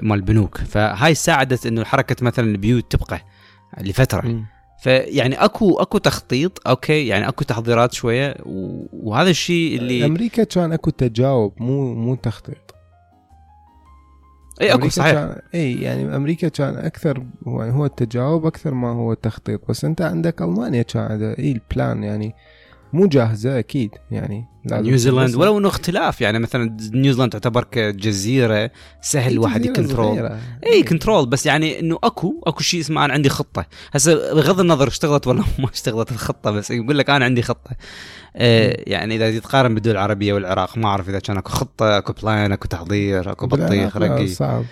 مال 0.02 0.18
البنوك 0.18 0.58
فهاي 0.58 1.14
ساعدت 1.14 1.66
إنه 1.66 1.84
حركة 1.84 2.24
مثلا 2.24 2.44
البيوت 2.44 2.92
تبقى 2.92 3.20
لفترة. 3.80 4.26
م. 4.26 4.44
فيعني 4.82 5.34
أكو 5.34 5.74
أكو 5.74 5.98
تخطيط 5.98 6.68
أوكي 6.68 7.06
يعني 7.06 7.28
أكو 7.28 7.44
تحضيرات 7.44 7.92
شوية 7.92 8.36
وهذا 8.92 9.30
الشيء 9.30 9.78
اللي 9.78 10.06
أمريكا 10.06 10.44
كان 10.44 10.72
أكو 10.72 10.90
تجاوب 10.90 11.52
مو 11.62 11.94
مو 11.94 12.14
تخطيط. 12.14 12.74
اي 14.60 14.74
أكو 14.74 14.88
صحيح. 14.88 15.12
كان 15.12 15.40
اي 15.54 15.74
يعني 15.74 16.16
أمريكا 16.16 16.48
كان 16.48 16.76
أكثر 16.76 17.22
هو, 17.48 17.62
هو 17.62 17.86
التجاوب 17.86 18.46
أكثر 18.46 18.74
ما 18.74 18.88
هو 18.88 19.12
التخطيط 19.12 19.60
بس 19.68 19.84
أنت 19.84 20.02
عندك 20.02 20.42
ألمانيا 20.42 20.82
كان 20.82 21.02
عندها 21.02 21.38
اي 21.38 21.52
ال 21.52 21.62
plan 21.62 22.02
يعني 22.02 22.34
مو 22.94 23.06
جاهزة 23.06 23.58
أكيد 23.58 23.90
يعني 24.10 24.44
نيوزيلاند 24.72 25.34
ولو 25.34 25.58
إنه 25.58 25.68
اختلاف 25.68 26.20
يعني 26.20 26.38
مثلا 26.38 26.76
نيوزيلاند 26.92 27.32
تعتبر 27.32 27.64
كجزيرة 27.64 28.70
سهل 29.00 29.32
الواحد 29.32 29.64
ي 29.66 29.74
control. 29.74 30.38
اي 30.66 30.82
control 30.82 31.26
بس 31.26 31.46
يعني 31.46 31.80
إنه 31.80 31.98
أكو 32.04 32.42
أكو 32.46 32.62
شيء 32.62 32.80
اسمه 32.80 33.04
أنا 33.04 33.12
عندي 33.12 33.28
خطة. 33.28 33.66
هسه 33.92 34.34
بغض 34.34 34.60
النظر 34.60 34.88
اشتغلت 34.88 35.26
ولا 35.26 35.44
ما 35.58 35.70
اشتغلت 35.72 36.12
الخطة 36.12 36.50
بس 36.50 36.70
يقول 36.70 36.98
لك 36.98 37.10
أنا 37.10 37.24
عندي 37.24 37.42
خطة. 37.42 37.70
يعني 38.34 39.16
إذا 39.16 39.38
تقارن 39.38 39.74
بالدول 39.74 39.92
العربية 39.92 40.32
والعراق 40.32 40.78
ما 40.78 40.88
أعرف 40.88 41.08
إذا 41.08 41.18
كان 41.18 41.36
أكو 41.36 41.50
خطة 41.50 41.98
أكو 41.98 42.12
plan 42.12 42.52
أكو 42.52 42.68
تحضير 42.68 43.30
أكو 43.32 43.46
بطيخ 43.46 43.96
رقي. 43.96 44.26
صعب. 44.26 44.64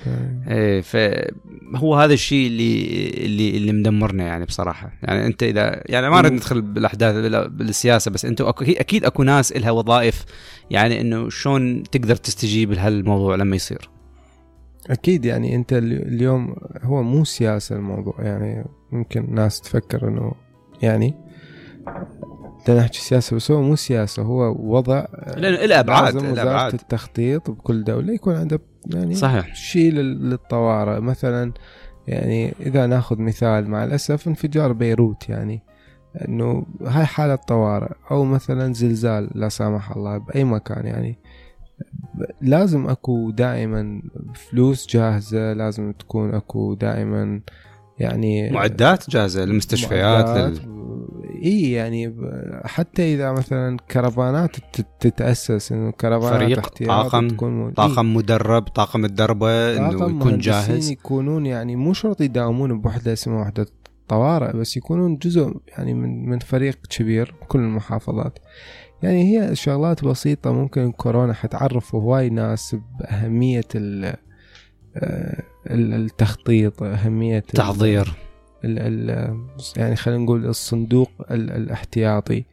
إيه 0.48 0.80
فهو 0.80 1.94
هذا 1.94 2.12
الشيء 2.12 2.46
اللي 2.46 3.10
اللي 3.10 3.56
اللي 3.56 3.72
مدمرنا 3.72 4.24
يعني 4.24 4.44
بصراحة. 4.44 4.92
يعني 5.02 5.26
أنت 5.26 5.42
إذا 5.42 5.82
يعني 5.86 6.10
ما 6.10 6.20
نريد 6.20 6.32
ندخل 6.32 6.62
بالأحداث 6.62 7.14
بالسياسة 7.50 8.10
بس 8.10 8.24
أنتم 8.24 8.44
أكيد 8.60 9.04
أكو 9.04 9.22
ناس 9.22 9.52
لها 9.52 9.70
وظائف 9.70 10.24
يعني 10.70 11.00
إنه 11.00 11.28
شلون 11.28 11.82
تقدر 11.82 12.16
تستجيب 12.16 12.72
لهالموضوع 12.72 13.34
لما 13.34 13.56
يصير. 13.56 13.90
أكيد 14.90 15.24
يعني 15.24 15.54
أنت 15.54 15.72
اليوم 15.72 16.56
هو 16.82 17.02
مو 17.02 17.24
سياسة 17.24 17.76
الموضوع 17.76 18.14
يعني 18.18 18.64
ممكن 18.92 19.34
ناس 19.34 19.60
تفكر 19.60 20.08
إنه 20.08 20.32
يعني 20.82 21.14
بدنا 22.62 22.80
نحكي 22.80 23.00
سياسة 23.00 23.36
بس 23.36 23.50
هو 23.50 23.62
مو 23.62 23.76
سياسة 23.76 24.22
هو 24.22 24.54
وضع 24.58 25.04
لأنه 25.36 25.66
له 25.66 25.80
أبعاد 25.80 26.16
وزارة 26.16 26.74
التخطيط 26.74 27.50
بكل 27.50 27.84
دولة 27.84 28.12
يكون 28.12 28.34
عندها 28.34 28.58
يعني 28.86 29.14
صحيح. 29.14 29.54
شيء 29.54 29.92
للطوارئ. 29.92 31.00
مثلا 31.00 31.52
يعني 32.06 32.54
إذا 32.60 32.86
نأخذ 32.86 33.18
مثال 33.18 33.70
مع 33.70 33.84
الأسف 33.84 34.28
انفجار 34.28 34.72
بيروت 34.72 35.28
يعني 35.28 35.62
إنه 36.28 36.66
هاي 36.86 37.06
حالة 37.06 37.34
طوارئ 37.34 37.92
أو 38.10 38.24
مثلا 38.24 38.72
زلزال 38.74 39.30
لا 39.34 39.48
سامح 39.48 39.90
الله 39.90 40.18
بأي 40.18 40.44
مكان 40.44 40.86
يعني. 40.86 41.18
لازم 42.40 42.88
أكو 42.88 43.30
دائما 43.30 44.02
فلوس 44.34 44.86
جاهزة 44.88 45.52
لازم 45.52 45.92
تكون 45.92 46.34
أكو 46.34 46.74
دائما 46.74 47.40
يعني 47.98 48.50
معدات 48.50 49.10
جاهزة 49.10 49.44
للمستشفيات 49.44 50.28
لل... 50.28 50.71
اي 51.42 51.72
يعني 51.72 52.14
حتى 52.64 53.14
إذا 53.14 53.32
مثلا 53.32 53.76
كرفانات 53.90 54.56
تتأسس 55.00 55.72
إنه 55.72 55.90
كرفانات 55.90 56.42
فريق 56.42 56.68
طاقم 56.86 57.28
تكون 57.28 57.70
طاقم 57.70 58.06
إيه؟ 58.06 58.16
مدرب 58.16 58.62
طاقم 58.62 59.00
متدربه 59.00 59.76
إنه 59.76 60.16
يكون 60.16 60.38
جاهز. 60.38 60.90
يكونون 60.90 61.46
يعني 61.46 61.76
مو 61.76 61.92
شرط 61.92 62.20
يداومون 62.20 62.80
بوحدة 62.80 63.12
اسمها 63.12 63.40
وحدة 63.40 63.66
طوارئ 64.08 64.56
بس 64.56 64.76
يكونون 64.76 65.16
جزء 65.16 65.56
يعني 65.68 65.94
من 65.94 66.28
من 66.28 66.38
فريق 66.38 66.78
كبير 66.90 67.34
بكل 67.42 67.58
المحافظات. 67.58 68.38
يعني 69.02 69.38
هي 69.38 69.54
شغلات 69.56 70.04
بسيطة 70.04 70.52
ممكن 70.52 70.92
كورونا 70.92 71.32
حتعرف 71.32 71.94
هواي 71.94 72.30
ناس 72.30 72.76
بأهمية 72.98 73.64
آه، 74.96 75.42
التخطيط 75.70 76.82
أهمية 76.82 77.38
التحضير 77.38 78.12
يعني 79.76 79.96
خلينا 79.96 80.24
نقول 80.24 80.46
الصندوق 80.46 81.10
الاحتياطي. 81.30 82.44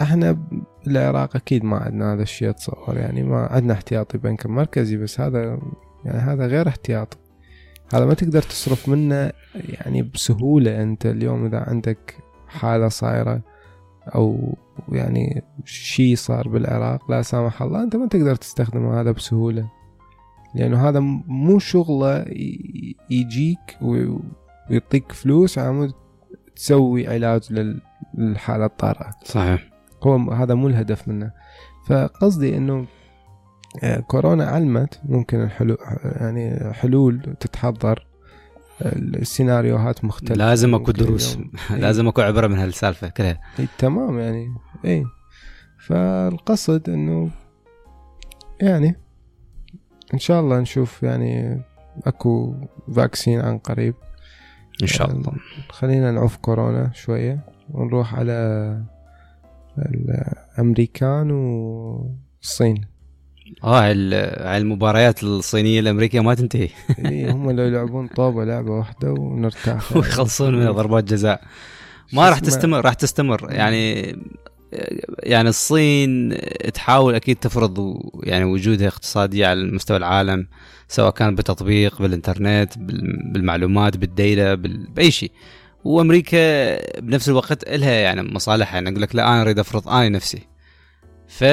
إحنا 0.00 0.38
بالعراق 0.86 1.36
أكيد 1.36 1.64
ما 1.64 1.76
عندنا 1.76 2.14
هذا 2.14 2.22
الشيء 2.22 2.50
اتصور 2.50 2.96
يعني 2.96 3.22
ما 3.22 3.46
عندنا 3.46 3.72
احتياطي 3.72 4.18
بنك 4.18 4.46
مركزي 4.46 4.96
بس 4.96 5.20
هذا 5.20 5.58
يعني 6.04 6.18
هذا 6.18 6.46
غير 6.46 6.68
احتياطي. 6.68 7.16
هذا 7.94 8.04
ما 8.04 8.14
تقدر 8.14 8.42
تصرف 8.42 8.88
منه 8.88 9.32
يعني 9.54 10.02
بسهولة 10.02 10.82
أنت 10.82 11.06
اليوم 11.06 11.46
إذا 11.46 11.58
عندك 11.58 12.16
حالة 12.48 12.88
صايرة 12.88 13.40
أو 14.14 14.58
يعني 14.88 15.42
شيء 15.64 16.16
صار 16.16 16.48
بالعراق 16.48 17.10
لا 17.10 17.22
سامح 17.22 17.62
الله 17.62 17.82
أنت 17.82 17.96
ما 17.96 18.06
تقدر 18.06 18.34
تستخدم 18.34 18.86
هذا 18.86 19.10
بسهولة. 19.10 19.68
لأنه 20.54 20.88
هذا 20.88 21.00
مو 21.26 21.58
شغلة 21.58 22.24
يجيك 23.10 23.78
ويعطيك 24.72 25.12
فلوس 25.12 25.58
عمود 25.58 25.92
تسوي 26.56 27.08
علاج 27.08 27.74
للحالة 28.14 28.64
الطارئة. 28.64 29.10
صحيح. 29.24 29.70
هو 30.02 30.32
هذا 30.32 30.54
مو 30.54 30.68
الهدف 30.68 31.08
منه. 31.08 31.32
فقصدي 31.86 32.56
إنه 32.56 32.86
آه، 33.82 34.00
كورونا 34.00 34.44
علمت 34.44 35.00
ممكن 35.04 35.42
الحلول 35.42 35.78
يعني 36.04 36.72
حلول 36.72 37.36
تتحضر 37.40 38.06
السيناريوهات 38.82 40.04
مختلفة. 40.04 40.34
لازم 40.34 40.74
أكو 40.74 40.90
دروس. 40.90 41.38
لازم 41.70 42.08
أكو 42.08 42.20
عبرة 42.20 42.46
من 42.46 42.58
هالسالفة 42.58 43.08
كلها. 43.08 43.40
إي 43.60 43.68
تمام 43.78 44.18
يعني. 44.18 44.54
إي. 44.84 45.04
فالقصد 45.78 46.90
إنه 46.90 47.30
يعني 48.60 48.96
إن 50.14 50.18
شاء 50.18 50.40
الله 50.40 50.60
نشوف 50.60 51.02
يعني 51.02 51.62
أكو 52.06 52.54
فاكسين 52.94 53.40
عن 53.40 53.58
قريب. 53.58 53.94
إن 54.82 54.86
شاء 54.86 55.10
الله. 55.10 55.26
يعني 55.26 55.40
خلينا 55.70 56.10
نعوف 56.10 56.36
كورونا 56.36 56.90
شوية 56.94 57.40
ونروح 57.70 58.14
على 58.14 58.82
الأمريكان 59.78 61.30
والصين. 61.30 62.84
آه 63.64 63.80
هاي 63.80 63.92
المباريات 64.56 65.22
الصينية 65.22 65.80
الأمريكية 65.80 66.20
ما 66.20 66.34
تنتهي. 66.34 66.68
إي 67.06 67.30
هم 67.30 67.50
لو 67.50 67.62
يلعبون 67.62 68.06
طوبه 68.06 68.44
لعبة 68.44 68.70
واحدة 68.70 69.12
ونرتاح. 69.12 69.92
ويخلصون 69.96 70.54
من 70.54 70.70
ضربات 70.70 71.04
جزاء. 71.04 71.42
ما 72.12 72.28
راح 72.28 72.38
تستمر 72.38 72.84
راح 72.84 72.94
تستمر. 72.94 73.52
يعني 73.52 74.16
يعني 75.18 75.48
الصين 75.48 76.36
تحاول 76.74 77.14
أكيد 77.14 77.36
تفرض 77.36 78.00
يعني 78.22 78.44
وجودها 78.44 78.88
اقتصادي 78.88 79.44
على 79.44 79.64
مستوى 79.64 79.96
العالم 79.96 80.48
سواء 80.88 81.10
كان 81.10 81.34
بتطبيق 81.34 82.02
بالإنترنت 82.02 82.78
بالمعلومات 82.78 83.96
بال 83.96 84.15
data 84.15 84.54
بأي 84.54 85.10
شيء. 85.10 85.32
وأمريكا 85.84 87.00
بنفس 87.00 87.28
الوقت 87.28 87.68
لها 87.68 87.92
يعني 87.92 88.22
مصالحها. 88.22 88.74
يعني 88.74 88.90
أقول 88.90 89.02
لك 89.02 89.14
لا 89.14 89.28
أنا 89.28 89.42
أريد 89.42 89.58
أفرض 89.58 89.88
اني 89.88 90.08
نفسي. 90.08 90.42
ف 91.28 91.44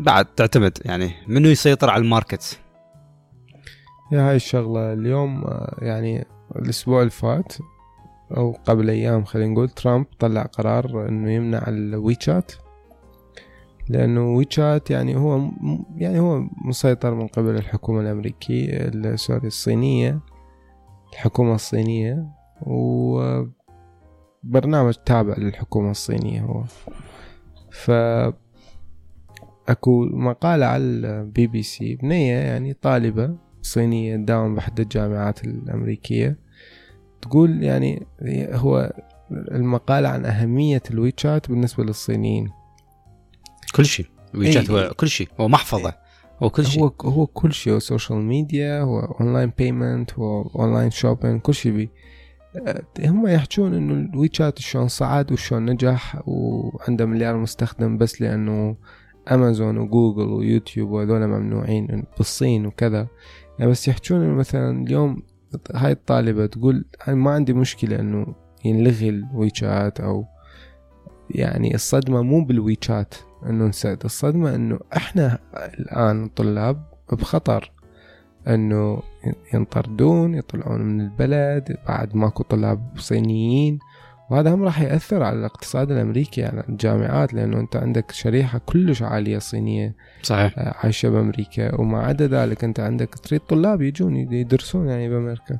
بعد 0.00 0.24
تعتمد 0.24 0.78
يعني 0.84 1.10
منو 1.28 1.48
يسيطر 1.48 1.90
على 1.90 2.02
ال 2.02 2.09
market؟ 2.09 2.58
إي 4.12 4.28
هاي 4.28 4.36
الشغلة. 4.36 4.92
اليوم 4.92 5.44
يعني 5.78 6.26
الأسبوع 6.56 7.00
اللي 7.00 7.10
فات 7.10 7.52
أو 8.36 8.56
قبل 8.64 8.90
أيام 8.90 9.24
خلينا 9.24 9.52
نقول 9.52 9.68
ترامب 9.68 10.06
طلع 10.18 10.42
قرار 10.42 11.08
إنه 11.08 11.32
يمنع 11.32 11.64
ال 11.68 11.80
WeChat 11.80 12.52
لأنه 13.88 14.34
WeChat 14.34 14.90
يعني 14.90 15.16
هو 15.16 15.50
يعني 15.96 16.20
هو 16.20 16.42
مسيطر 16.64 17.14
من 17.14 17.26
قبل 17.26 17.50
الحكومة 17.50 18.00
الأمريكية 18.00 19.16
sorry 19.16 19.46
الصينية 19.46 20.20
الحكومة 21.12 21.54
الصينية 21.54 22.26
وبرنامج 22.62 23.44
تابع 25.06 25.34
للحكومة 25.38 25.90
الصينية 25.90 26.40
هو. 26.40 26.64
ف 27.70 27.90
أكو 29.68 30.04
مقالة 30.04 30.66
على 30.66 30.82
البي 30.82 31.46
بي 31.46 31.62
سي 31.62 31.96
بنية 31.96 32.34
يعني 32.34 32.72
طالبة 32.72 33.36
صينية 33.62 34.16
تداوم 34.16 34.54
بأحد 34.54 34.80
الجامعات 34.80 35.44
الأمريكية. 35.44 36.38
تقول 37.28 37.62
يعني 37.62 38.06
هو 38.52 38.92
المقالة 39.32 40.08
عن 40.08 40.24
أهمية 40.24 40.82
ال 40.90 40.99
WeChat 40.99 41.50
بالنسبة 41.50 41.84
للصينيين. 41.84 42.50
كل 43.74 43.86
شيء. 43.86 44.06
WeChat 44.34 44.70
هو 44.70 44.92
كل 44.96 45.08
شيء. 45.08 45.28
هو 45.40 45.48
محفظة. 45.48 45.94
هو 46.42 46.50
كل 46.50 46.66
شيء. 46.66 46.82
هو 46.82 46.92
هو 47.02 47.26
كل 47.26 47.52
شيء. 47.52 47.72
هو 47.72 47.78
social 47.78 48.18
media 48.18 48.80
هو 48.80 49.00
online 49.00 49.52
payment 49.58 50.12
هو 50.12 50.42
online 50.42 50.90
shopping 50.90 51.40
كل 51.40 51.54
شيء 51.54 51.72
بي. 51.72 51.90
هم 53.00 53.26
يحجون 53.26 53.74
إنه 53.74 53.94
ال 53.94 54.03
WeChat 54.03 54.58
شلون 54.58 54.88
صعد 54.88 55.32
وشلون 55.32 55.70
نجح 55.70 56.22
وعنده 56.26 57.06
مليار 57.06 57.36
مستخدم 57.36 57.98
بس 57.98 58.22
لأنه 58.22 58.76
امازون 59.32 59.78
وجوجل 59.78 60.28
ويوتيوب 60.28 60.90
وهذول 60.90 61.26
ممنوعين 61.26 62.04
بالصين 62.16 62.66
وكذا. 62.66 63.06
يعني 63.58 63.70
بس 63.70 63.88
يحجون 63.88 64.34
مثلا 64.34 64.82
اليوم 64.82 65.22
هاي 65.74 65.92
الطالبة 65.92 66.46
تقول 66.46 66.84
ما 67.08 67.30
عندي 67.30 67.52
مشكلة 67.52 68.00
إنه 68.00 68.34
ينلغي 68.64 69.08
الويتشات 69.08 70.00
أو 70.00 70.24
يعني 71.30 71.74
الصدمة 71.74 72.22
مو 72.22 72.44
بالويتشات 72.44 73.14
إنه 73.46 73.66
نسد 73.66 73.98
الصدمة 74.04 74.54
إنه 74.54 74.78
إحنا 74.96 75.38
الآن 75.54 76.24
الطلاب 76.24 76.82
بخطر 77.12 77.72
إنه 78.48 79.02
ينطردون 79.54 80.34
يطلعون 80.34 80.80
من 80.80 81.00
البلد 81.00 81.76
بعد 81.88 82.16
ماكو 82.16 82.42
طلاب 82.42 82.92
صينيين. 82.96 83.78
وهذا 84.30 84.54
هم 84.54 84.62
راح 84.62 84.80
يأثر 84.80 85.22
على 85.22 85.38
الاقتصاد 85.38 85.90
الأمريكي 85.90 86.44
على 86.44 86.64
الجامعات 86.68 87.34
لأنه 87.34 87.60
أنت 87.60 87.76
عندك 87.76 88.10
شريحة 88.10 88.60
كلش 88.66 89.02
عالية 89.02 89.38
صينية 89.38 89.94
صحيح. 90.22 90.58
آه، 90.58 90.74
عايشة 90.82 91.08
بأمريكا. 91.08 91.80
وما 91.80 91.98
عدا 91.98 92.26
ذلك 92.26 92.64
أنت 92.64 92.80
عندك 92.80 93.14
تريد 93.14 93.40
طلاب 93.40 93.82
يجون 93.82 94.16
يدرسون 94.16 94.88
يعني 94.88 95.08
بأمريكا. 95.08 95.58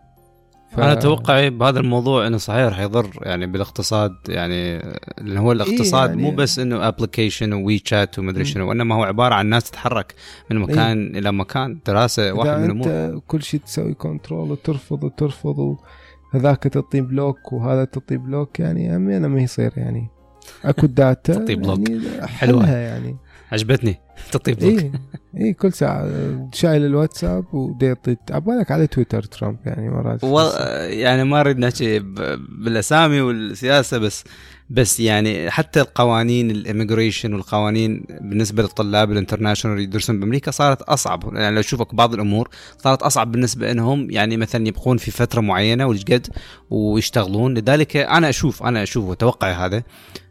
ف... 0.70 0.80
أنا 0.80 0.92
أتوقع 0.92 1.48
بهذا 1.48 1.80
الموضوع 1.80 2.26
إنه 2.26 2.36
صحيح 2.36 2.60
راح 2.60 2.80
يضر 2.80 3.10
يعني 3.22 3.46
بالاقتصاد 3.46 4.12
يعني 4.28 4.78
لأن 5.18 5.36
هو 5.36 5.52
الاقتصاد 5.52 6.10
إيه 6.10 6.16
يعني 6.16 6.30
مو 6.30 6.36
بس 6.36 6.58
إنه 6.58 6.88
application 6.88 7.52
و 7.52 7.82
WeChat 7.84 8.18
ومدري 8.18 8.44
شنو 8.44 8.68
وإنما 8.68 8.94
هو 8.94 9.02
عبارة 9.02 9.34
عن 9.34 9.46
ناس 9.46 9.70
تتحرك 9.70 10.14
من 10.50 10.58
مكان 10.58 11.06
إيه؟ 11.06 11.18
إلى 11.18 11.32
مكان 11.32 11.78
دراسة 11.86 12.32
واحد 12.32 12.58
من 12.58 12.64
الأمور. 12.64 13.18
كل 13.26 13.42
شيء 13.42 13.60
تسوي 13.60 13.94
control 13.94 14.50
وترفض 14.50 15.04
وترفض 15.04 15.76
هذاك 16.30 16.62
تعطيه 16.62 17.00
block 17.00 17.52
وهذا 17.52 17.84
تعطيه 17.84 18.16
block 18.16 18.60
يعني 18.60 18.96
همينه 18.96 19.28
ما 19.28 19.40
يصير 19.40 19.72
يعني. 19.76 20.08
أكو 20.64 20.86
داتا 20.86 21.34
تعطيه 21.34 21.56
block 21.56 21.88
يعني 21.88 22.26
حلوة. 22.26 22.70
يعني. 22.70 23.16
عجبتني 23.52 24.00
block 24.46 24.82
اي 24.82 24.92
اي 25.36 25.52
كل 25.52 25.72
ساعة 25.72 26.08
شايل 26.52 26.84
الواتساب 26.84 27.54
وديطي 27.54 28.16
عبالك 28.30 28.70
على 28.70 28.86
تويتر 28.86 29.22
ترامب 29.22 29.58
يعني 29.66 29.90
مرات 29.90 30.24
و... 30.24 30.40
يعني 30.88 31.24
ما 31.24 31.40
أريد 31.40 31.58
نحكي 31.58 31.98
بالأسامي 32.48 33.20
والسياسة 33.20 33.98
بس 33.98 34.24
بس 34.70 35.00
يعني 35.00 35.50
حتى 35.50 35.80
القوانين 35.80 36.50
ال 36.50 36.57
immigration 36.57 37.34
والقوانين 37.34 38.04
بالنسبة 38.20 38.62
للطلاب 38.62 39.12
ال 39.12 39.17
international 39.17 39.80
يدرسون 39.80 40.20
بأمريكا 40.20 40.50
صارت 40.50 40.82
أصعب. 40.82 41.34
يعني 41.34 41.54
لو 41.54 41.60
أشوفك 41.60 41.94
بعض 41.94 42.14
الأمور 42.14 42.48
صارت 42.78 43.02
أصعب 43.02 43.32
بالنسبة 43.32 43.70
انهم 43.70 44.10
يعني 44.10 44.36
مثلا 44.36 44.68
يبقون 44.68 44.96
في 44.96 45.10
فترة 45.10 45.40
معينة 45.40 45.86
والجد 45.86 46.26
ويشتغلون. 46.70 47.54
لذلك 47.54 47.96
أنا 47.96 48.28
أشوف 48.28 48.62
أنا 48.62 48.82
أشوف 48.82 49.04
وتوقعي 49.04 49.52
هذا. 49.52 49.82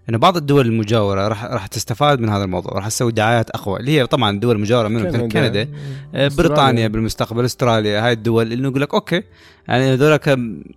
إنه 0.10 0.18
بعض 0.18 0.38
الدول 0.38 0.66
المجاورة 0.66 1.28
راح 1.28 1.46
راح 1.46 1.68
تستفاد 1.68 2.20
من 2.20 2.30
هذا 2.30 2.44
الموضوع 2.44 2.72
راح 2.74 2.88
تسوي 2.88 3.12
دعايات 3.12 3.50
أقوى 3.50 3.80
اللي 3.80 3.92
هي 3.92 4.08
طبعا 4.08 4.32
الدول 4.32 4.56
المجاوره 4.56 4.88
منهم 4.88 5.12
كندا, 5.12 5.28
كندا 5.28 5.68
آه، 6.16 6.32
بريطانيا 6.38 6.88
بالمستقبل 6.88 7.46
أستراليا 7.46 8.06
هاي 8.06 8.12
الدول 8.12 8.54
اللي 8.54 8.68
يقول 8.68 8.82
لك 8.82 8.94
أوكي 8.94 9.24
يعني 9.68 9.94
هذول 9.94 10.20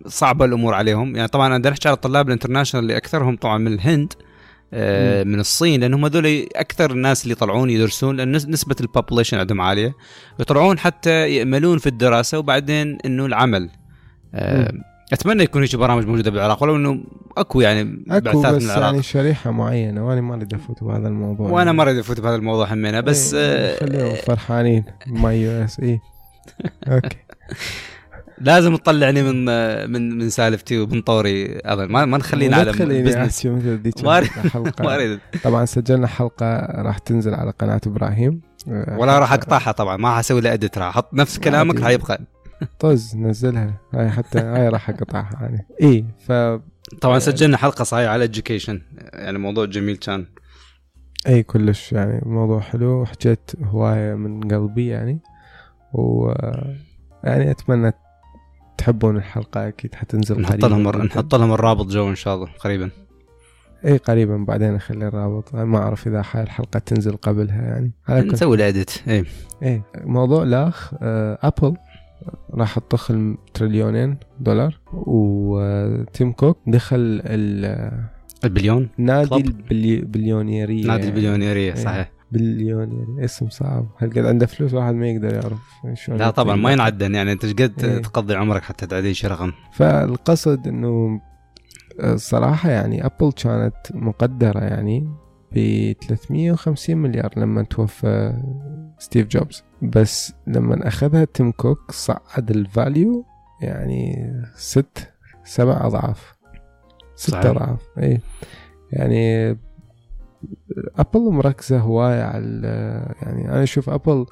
صعبة 0.07 0.45
الأمور 0.45 0.73
عليهم. 0.73 1.15
يعني 1.15 1.27
طبعا 1.27 1.55
أنا 1.55 1.69
نحكي 1.69 1.87
على 1.87 1.95
الطلاب 1.95 2.27
ال 2.27 2.31
international 2.31 2.83
اللي 2.83 2.97
أكثرهم 2.97 3.35
طبعا 3.35 3.57
من 3.57 3.73
الهند 3.73 4.13
آه، 4.73 5.23
من 5.23 5.39
الصين 5.39 5.81
لأنهم 5.81 6.05
هذول 6.05 6.47
أكثر 6.55 6.91
الناس 6.91 7.23
اللي 7.23 7.31
يطلعون 7.31 7.69
يدرسون 7.69 8.17
لأن 8.17 8.31
نسبة 8.31 8.75
ال 8.81 8.86
population 8.86 9.37
عندهم 9.37 9.61
عالية 9.61 9.95
يطلعون 10.39 10.79
حتى 10.79 11.35
يكملون 11.35 11.77
في 11.77 11.87
الدراسة 11.87 12.39
وبعدين 12.39 12.97
إنه 13.05 13.25
العمل 13.25 13.69
آه، 14.35 14.73
أتمنى 15.13 15.43
يكون 15.43 15.61
هيك 15.61 15.75
برامج 15.75 16.07
موجودة 16.07 16.31
بالعراق 16.31 16.63
ولو 16.63 16.75
إنه 16.75 17.03
أكو 17.37 17.61
يعني 17.61 18.05
أكو 18.09 18.41
بس 18.41 18.45
من 18.45 18.61
العراق. 18.61 18.83
يعني 18.83 19.03
شريحة 19.03 19.51
معينة 19.51 20.07
وأنا 20.07 20.21
ما 20.21 20.35
أريد 20.35 20.53
أفوت 20.53 20.83
بهذا 20.83 21.07
الموضوع. 21.07 21.49
وأنا 21.49 21.65
يعني. 21.65 21.77
ما 21.77 21.83
أريد 21.83 21.97
أفوت 21.97 22.19
بهذا 22.19 22.35
الموضوع 22.35 22.73
همينة 22.73 22.99
بس 22.99 23.33
إيه 23.33 23.41
آه 23.43 23.79
خليهم 23.79 24.15
فرحانين. 24.15 24.83
ماي 25.07 25.41
يو 25.41 25.63
اس 25.63 25.79
اي 25.79 25.99
أوكي. 26.87 27.17
لازم 28.41 28.75
تطلعني 28.75 29.23
من 29.23 29.45
من 29.91 30.17
من 30.17 30.29
سالفتي 30.29 30.79
ومن 30.79 31.01
طوري 31.01 31.59
أظن. 31.65 31.85
ما 31.85 32.05
ما 32.05 32.17
نخلينا 32.17 32.57
على 32.57 32.71
بزنس 32.71 33.45
ما 34.05 34.95
أريد 34.95 35.19
طبعا 35.43 35.65
سجلنا 35.65 36.07
حلقة 36.07 36.55
راح 36.81 36.97
تنزل 36.97 37.33
على 37.33 37.53
قناة 37.59 37.81
إبراهيم. 37.87 38.41
ولا 38.67 39.19
راح 39.19 39.33
أقطعها 39.33 39.71
طبعا 39.71 39.97
ما 39.97 40.09
راح 40.09 40.19
أسوي 40.19 40.41
لها 40.41 40.53
اديت 40.53 40.77
راح 40.77 40.87
أحط 40.87 41.13
نفس 41.13 41.39
كلامك 41.39 41.79
راح 41.79 41.89
يبقى. 41.89 42.21
طز 42.79 43.15
نزلها. 43.15 43.81
هاي 43.93 44.09
حتى 44.09 44.39
هاي 44.39 44.69
راح 44.69 44.89
أقطعها 44.89 45.37
يعني. 45.41 45.67
اي 45.81 46.05
ف 46.19 46.31
طبعا 47.01 47.19
سجلنا 47.19 47.57
حلقة 47.57 47.83
صحيح 47.83 48.09
على 48.09 48.23
education 48.23 48.81
يعني 49.13 49.37
موضوع 49.37 49.65
جميل 49.65 49.97
كان. 49.97 50.25
اي 51.27 51.43
كلش 51.43 51.91
يعني 51.91 52.21
موضوع 52.25 52.59
حلو. 52.59 53.05
حكيت 53.05 53.51
هواية 53.63 54.13
من 54.13 54.41
قلبي 54.41 54.87
يعني. 54.87 55.19
و 55.93 56.31
يعني 57.23 57.51
أتمنى 57.51 57.91
تحبون 58.77 59.17
الحلقة 59.17 59.67
أكيد 59.67 59.95
حتنزل 59.95 60.41
نحط 60.41 60.65
لهم 60.65 60.87
نحط 60.87 61.35
لهم 61.35 61.53
الرابط 61.53 61.85
جو 61.85 62.09
إن 62.09 62.15
شاء 62.15 62.35
الله 62.35 62.47
قريبا. 62.59 62.89
اي 63.85 63.97
قريبا. 63.97 64.37
بعدين 64.37 64.75
أخلي 64.75 65.07
الرابط. 65.07 65.55
ما 65.55 65.77
أعرف 65.77 66.07
إذا 66.07 66.21
حال 66.21 66.43
الحلقة 66.43 66.79
تنزل 66.79 67.17
قبلها 67.17 67.61
يعني. 67.61 67.91
على 68.07 68.21
نسوي 68.21 68.55
ال 68.55 68.65
edit 68.65 69.07
اي 69.07 69.25
اي 69.63 69.81
موضوع 70.03 70.43
الاخ 70.43 70.93
آه 71.01 71.39
ابل 71.41 71.77
راح 72.53 72.79
تضخ 72.79 73.11
تريليونين 73.53 74.17
دولار 74.39 74.79
وتيم 74.93 76.31
كوك 76.31 76.57
دخل 76.67 77.21
البليون؟ 78.43 78.89
نادي 78.97 79.55
البليونيرية 79.71 80.87
نادي 80.87 81.07
البليونيرية 81.07 81.67
يعني. 81.67 81.79
صحيح. 81.79 82.11
بليونيري 82.31 83.25
اسم 83.25 83.49
صعب. 83.49 83.87
هل 83.97 84.09
قد 84.09 84.25
عنده 84.25 84.45
فلوس؟ 84.45 84.73
واحد 84.73 84.93
ما 84.93 85.07
يقدر 85.07 85.33
يعرف 85.33 85.59
لا 86.07 86.29
طبعا 86.29 86.55
ما 86.55 86.71
ينعدن 86.71 87.15
يعني. 87.15 87.31
أنت 87.31 87.45
قد 87.45 87.83
إيه. 87.83 87.97
تقضي 87.97 88.35
عمرك 88.35 88.61
حتى 88.61 88.85
تعديش 88.85 89.25
رقم 89.25 89.51
فالقصد 89.73 90.67
إنه 90.67 91.21
الصراحة 91.99 92.69
يعني 92.69 93.05
أبل 93.05 93.31
كانت 93.31 93.75
مقدرة 93.93 94.59
يعني 94.59 95.09
ب 95.51 95.93
350 96.07 96.97
مليار 96.97 97.29
لما 97.37 97.63
توفى 97.63 98.33
ستيف 98.99 99.27
جوبز. 99.27 99.63
بس 99.81 100.33
لما 100.47 100.87
أخذها 100.87 101.25
تيم 101.25 101.51
كوك 101.51 101.91
صعد 101.91 102.51
ال 102.51 102.63
value 102.63 103.25
يعني 103.61 104.33
ست 104.55 105.11
سبع 105.43 105.85
أضعاف. 105.85 106.33
ست 107.15 107.35
أضعاف 107.35 107.89
اي 107.97 108.19
يعني 108.91 109.51
ابل 110.97 111.31
مركزة 111.31 111.79
هواية 111.79 112.23
على 112.23 112.67
يعني 113.21 113.49
أنا 113.49 113.63
أشوف 113.63 113.89
ابل 113.89 114.25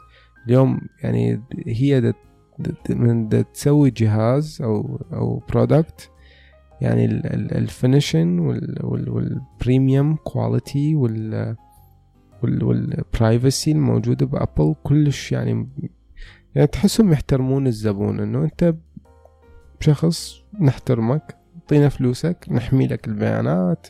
اليوم 0.47 0.81
يعني 1.03 1.41
هي 1.67 2.13
من 2.89 3.29
تسوي 3.53 3.91
جهاز 3.91 4.61
أو 4.61 4.99
أو 5.13 5.43
product 5.49 6.11
يعني 6.81 7.05
ال 7.35 7.46
finishing 7.46 8.39
وال 8.83 9.12
premium 9.12 10.15
quality 10.15 10.95
وال 10.95 11.55
وال 12.43 12.72
privacy 12.72 13.71
الموجودة 13.71 14.25
بأبل 14.25 14.75
كلش 14.83 15.31
يعني 15.31 15.67
يعني 16.55 16.67
تحسهم 16.67 17.11
يحترمون 17.11 17.67
الزبون 17.67 18.19
إنه 18.19 18.43
أنت 18.43 18.75
شخص 19.79 20.41
نحترمك 20.61 21.37
أعطينا 21.55 21.89
فلوسك 21.89 22.45
نحمي 22.51 22.87
لك 22.87 23.07
البيانات 23.07 23.87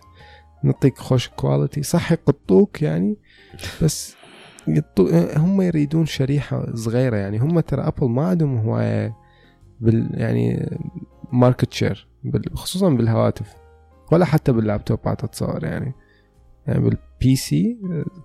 نعطيك 0.64 0.98
خوش 0.98 1.30
quality 1.30 1.84
صح 1.84 2.12
يقطوك 2.12 2.82
يعني 2.82 3.18
بس 3.82 4.16
هم 5.38 5.62
يريدون 5.62 6.06
شريحة 6.06 6.76
صغيرة 6.76 7.16
يعني 7.16 7.38
هم 7.38 7.60
ترى 7.60 7.82
أبل 7.82 8.10
ما 8.10 8.28
عندهم 8.28 8.58
هواية 8.58 9.16
بال 9.80 10.10
يعني 10.14 10.70
market 11.32 11.74
share 11.74 12.08
خصوصا 12.54 12.90
بالهواتف 12.90 13.56
ولا 14.12 14.26
حتى 14.26 14.52
باللابتوبات 14.52 15.24
أتصور 15.24 15.64
يعني. 15.64 15.94
يعني 16.70 16.84
بال 16.84 17.36
PC 17.36 17.78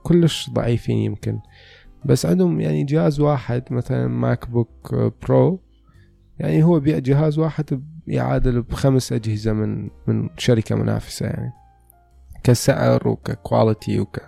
كلش 0.02 0.50
ضعيفين 0.50 0.98
يمكن. 0.98 1.38
بس 2.04 2.26
عندهم 2.26 2.60
يعني 2.60 2.84
جهاز 2.84 3.20
واحد 3.20 3.62
مثلا 3.70 4.08
ماك 4.08 4.50
بوك 4.50 4.94
برو 4.94 5.60
يعني 6.38 6.62
هو 6.64 6.80
بيع 6.80 6.98
جهاز 6.98 7.38
واحد 7.38 7.82
يعادل 8.06 8.62
بخمس 8.62 9.12
أجهزة 9.12 9.52
من 9.52 9.90
من 10.06 10.28
شركة 10.38 10.76
منافسة 10.76 11.26
يعني. 11.26 11.52
كسعر 12.42 13.08
وك 13.08 13.29
quality 13.29 14.00
وك 14.00 14.20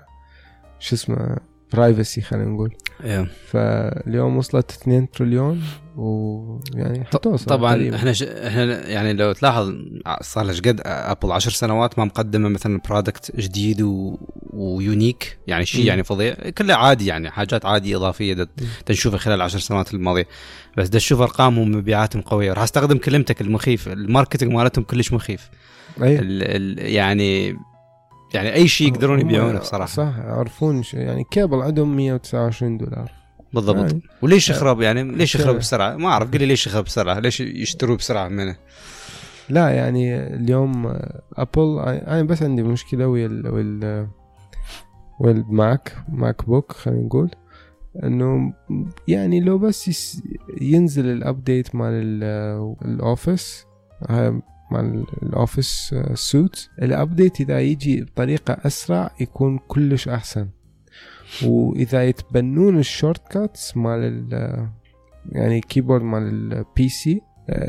شو 0.79 0.95
اسمه 0.95 1.37
privacy 1.73 2.21
خلينا 2.21 2.51
نقول 2.51 2.75
yeah. 3.01 3.27
فاليوم 3.51 4.37
وصلت 4.37 4.71
2 4.71 5.11
تريليون 5.11 5.63
ويعني 5.97 7.05
حتوصل 7.05 7.47
طبعا 7.47 7.73
قريبا. 7.73 7.97
إحنا 7.97 8.13
ش... 8.13 8.23
إحنا 8.23 8.89
يعني 8.89 9.13
لو 9.13 9.33
تلاحظ 9.33 9.75
صار 10.21 10.45
له 10.45 10.53
قد 10.53 10.81
ابل 10.85 11.33
10 11.33 11.51
سنوات 11.51 11.99
ما 11.99 12.05
مقدمة 12.05 12.49
مثلا 12.49 12.81
product 12.89 13.37
جديد 13.37 13.83
و... 13.83 14.19
و 14.51 14.63
unique 14.63 15.39
يعني 15.47 15.67
شيء 15.67 15.87
يعني 15.87 16.05
فظيع 16.05 16.35
كله 16.35 16.75
عادي 16.75 17.07
يعني 17.07 17.31
حاجات 17.31 17.67
عاديه 17.67 17.97
إضافية 17.97 18.49
تنشوفها 18.87 19.19
خلال 19.19 19.37
العشر 19.37 19.59
سنوات 19.59 19.95
الماضية 19.95 20.27
بس 20.77 20.91
تشوف 20.91 21.21
أرقامهم 21.21 21.59
ومبيعاتهم 21.59 22.23
قوية 22.23 22.53
راح 22.53 22.63
أستخدم 22.63 22.99
كلمتك 22.99 23.41
المخيف 23.41 23.89
ال 23.89 23.95
marketing 23.95 24.53
مالتهم 24.53 24.85
كلش 24.85 25.13
مخيف 25.13 25.51
أيه. 26.03 26.19
ال... 26.19 26.43
ال... 26.43 26.93
يعني 26.95 27.57
يعني 28.37 28.55
أي 28.55 28.69
شيء 28.69 28.89
يقدرون 28.89 29.21
يبيعونه 29.21 29.59
بصراحة. 29.59 29.87
صح 29.87 30.19
يعرفون 30.19 30.83
يعني 30.93 31.25
كيبل 31.31 31.63
عندهم 31.63 31.97
129 31.97 32.79
دولار. 32.79 33.13
بالضبط. 33.55 33.77
يعني 33.77 34.03
وليش 34.23 34.51
يخرب 34.51 34.81
يعني؟ 34.81 35.03
ليش 35.03 35.35
يخرب 35.35 35.57
بسرعة؟ 35.57 35.97
ما 35.97 36.09
أعرف 36.09 36.31
قل 36.31 36.39
لي 36.39 36.47
ليش 36.47 36.67
يخرب 36.67 36.85
بسرعة؟ 36.85 37.19
ليش 37.19 37.41
يشتروا 37.41 37.97
بسرعة 37.97 38.29
منه؟ 38.29 38.57
لا 39.49 39.69
يعني 39.71 40.17
اليوم 40.17 40.99
أبل 41.37 41.79
أنا 41.87 42.23
بس 42.23 42.43
عندي 42.43 42.63
مشكلة 42.63 43.07
ويا 43.07 43.43
ويا 43.47 44.09
والماك 45.21 45.97
ماك 46.09 46.47
بوك 46.47 46.73
خلينا 46.73 47.03
نقول 47.03 47.31
إنه 48.05 48.53
يعني 49.09 49.41
لو 49.41 49.59
بس 49.59 50.21
ينزل 50.61 51.07
الابديت 51.07 51.75
مال 51.75 52.25
الاوفيس 52.85 53.67
مال 54.71 55.07
الأوفيس 55.23 55.95
سوت 56.15 56.71
الابديت 56.83 57.41
إذا 57.41 57.61
يجي 57.61 58.01
بطريقة 58.01 58.57
أسرع 58.67 59.11
يكون 59.21 59.59
كلش 59.59 60.09
أحسن. 60.09 60.49
وإذا 61.45 62.05
يتبنون 62.05 62.79
ال 62.79 63.29
shortcuts 63.29 63.77
مال 63.77 64.29
يعني 65.33 65.61
keyboard 65.61 66.03
مال 66.03 66.23
ال 66.23 66.89
PC 66.89 67.21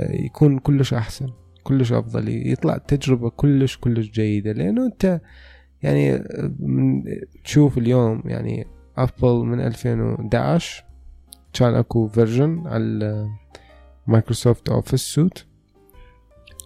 يكون 0.10 0.60
كلش 0.60 0.94
أحسن 0.94 1.30
كلش 1.64 1.94
أفضل. 1.94 2.30
يطلع 2.30 2.78
تجربة 2.78 3.30
كلش 3.30 3.78
كلش 3.78 4.10
جيدة. 4.10 4.52
لأنه 4.52 4.86
أنت 4.86 5.22
يعني 5.82 6.24
من 6.60 7.04
تشوف 7.44 7.78
اليوم 7.78 8.22
يعني 8.26 8.68
ابل 8.98 9.46
من 9.46 9.60
2011 9.60 10.84
كان 11.54 11.76
أكو 11.76 12.08
version 12.08 12.68
على 12.68 13.30
Microsoft 14.08 14.70
Office 14.70 15.02
Suite 15.02 15.46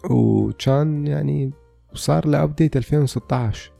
وكان 0.09 1.07
يعني 1.07 1.51
صار 1.93 2.27
له 2.27 2.43
update 2.43 2.77
2016 2.77 3.71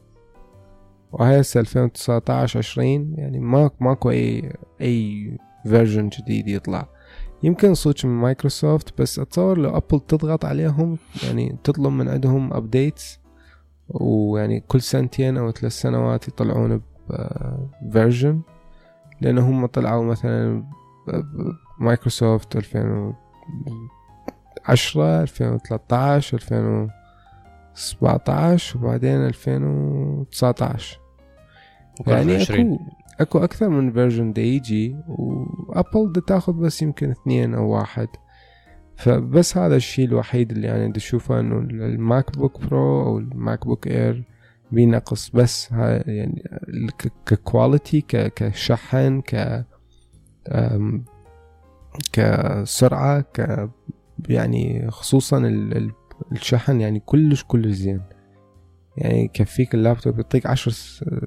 وهي 1.12 1.40
هسه 1.40 1.60
2019 1.60 2.58
20 2.58 3.14
يعني 3.18 3.40
ما 3.40 3.70
ماكو 3.80 4.10
أي 4.10 4.52
أي 4.80 5.38
version 5.64 6.08
جديد 6.08 6.48
يطلع. 6.48 6.88
يمكن 7.42 7.74
سوء 7.74 8.06
من 8.06 8.12
مايكروسوفت 8.12 9.00
بس 9.00 9.18
أتصور 9.18 9.58
لو 9.58 9.76
أبل 9.76 10.00
تضغط 10.00 10.44
عليهم 10.44 10.98
يعني 11.24 11.56
تطلب 11.64 11.92
من 11.92 12.08
عندهم 12.08 12.52
updates 12.52 13.20
ويعني 13.88 14.60
كل 14.60 14.80
سنتين 14.80 15.36
أو 15.36 15.50
ثلاث 15.50 15.72
سنوات 15.72 16.28
يطلعون 16.28 16.80
ب 17.82 17.89
version 17.89 18.40
لأن 19.20 19.38
هم 19.38 19.66
طلعوا 19.66 20.04
مثلا 20.04 20.64
مايكروسوفت 21.80 22.56
2010 24.70 25.22
2013 25.22 26.36
2017 26.36 28.78
وبعدين 28.78 29.26
2019 29.26 31.00
يعني 32.06 32.42
أكو 32.42 32.78
أكو 33.20 33.38
أكثر 33.38 33.68
من 33.68 33.92
version 33.92 34.32
دا 34.32 34.42
يجي 34.42 34.96
وأبل 35.08 36.12
دا 36.12 36.20
تاخذ 36.20 36.52
بس 36.52 36.82
يمكن 36.82 37.10
اثنين 37.10 37.54
أو 37.54 37.68
واحد. 37.68 38.08
فبس 38.96 39.56
هذا 39.56 39.76
الشيء 39.76 40.04
الوحيد 40.04 40.50
اللي 40.50 40.66
يعني 40.66 40.88
بدي 40.88 40.98
أشوفه 40.98 41.40
إنه 41.40 41.58
الماك 41.58 42.38
بوك 42.38 42.60
برو 42.60 43.02
أو 43.02 43.18
الماك 43.18 43.66
بوك 43.66 43.86
اير 43.86 44.24
بينقص 44.72 45.30
بس 45.30 45.72
هاي 45.72 46.02
يعني 46.06 46.42
ك 47.26 47.35
quality 47.35 48.00
كشحن 48.08 49.20
ك 49.20 49.64
كسرعة 52.12 53.20
ك 53.20 53.68
يعني 54.28 54.90
خصوصا 54.90 55.38
الشحن 56.32 56.80
يعني 56.80 57.00
كلش 57.00 57.44
كلش 57.48 57.74
زين. 57.74 58.00
يعني 58.96 59.24
يكفيك 59.24 59.74
اللابتوب 59.74 60.18
يعطيك 60.18 60.46
عشر 60.46 60.70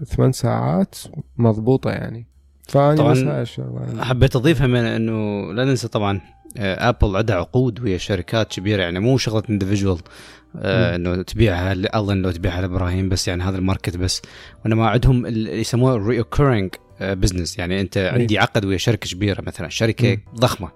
ثمان 0.05 0.31
ساعات 0.31 0.95
مضبوطة 1.38 1.89
يعني. 1.89 2.27
فاني 2.67 2.97
طبعا 2.97 3.41
بس 3.41 3.62
حبيت 3.99 4.36
أضيفها 4.36 4.67
من 4.67 4.79
إنه 4.79 5.53
لا 5.53 5.65
ننسى 5.65 5.88
طبعا 5.88 6.21
ابل 6.58 7.15
عندها 7.15 7.36
عقود 7.36 7.79
ويا 7.79 7.97
شركات 7.97 8.51
كبيرة 8.51 8.81
يعني 8.81 8.99
مو 8.99 9.17
شغلة 9.17 9.43
individual 9.50 10.00
آه 10.55 10.95
إنه 10.95 11.21
تبيعها 11.21 11.73
الله 11.73 12.13
لو 12.13 12.31
تبيعها 12.31 12.62
لإبراهيم 12.62 13.10
بس 13.10 13.27
يعني 13.27 13.43
هذا 13.43 13.58
ال 13.58 13.63
market 13.63 13.98
بس. 13.97 14.21
وإنما 14.65 14.89
عندهم 14.89 15.25
اللي 15.25 15.60
يسموه 15.60 16.08
recurring 16.08 16.71
business 17.02 17.60
يعني 17.60 17.81
أنت 17.81 17.97
إيه. 17.97 18.12
عندي 18.12 18.39
عقد 18.39 18.65
ويا 18.65 18.77
شركة 18.77 19.10
كبيرة 19.10 19.41
مثلا 19.41 19.69
شركة 19.69 20.15
م. 20.15 20.19
ضخمة. 20.36 20.71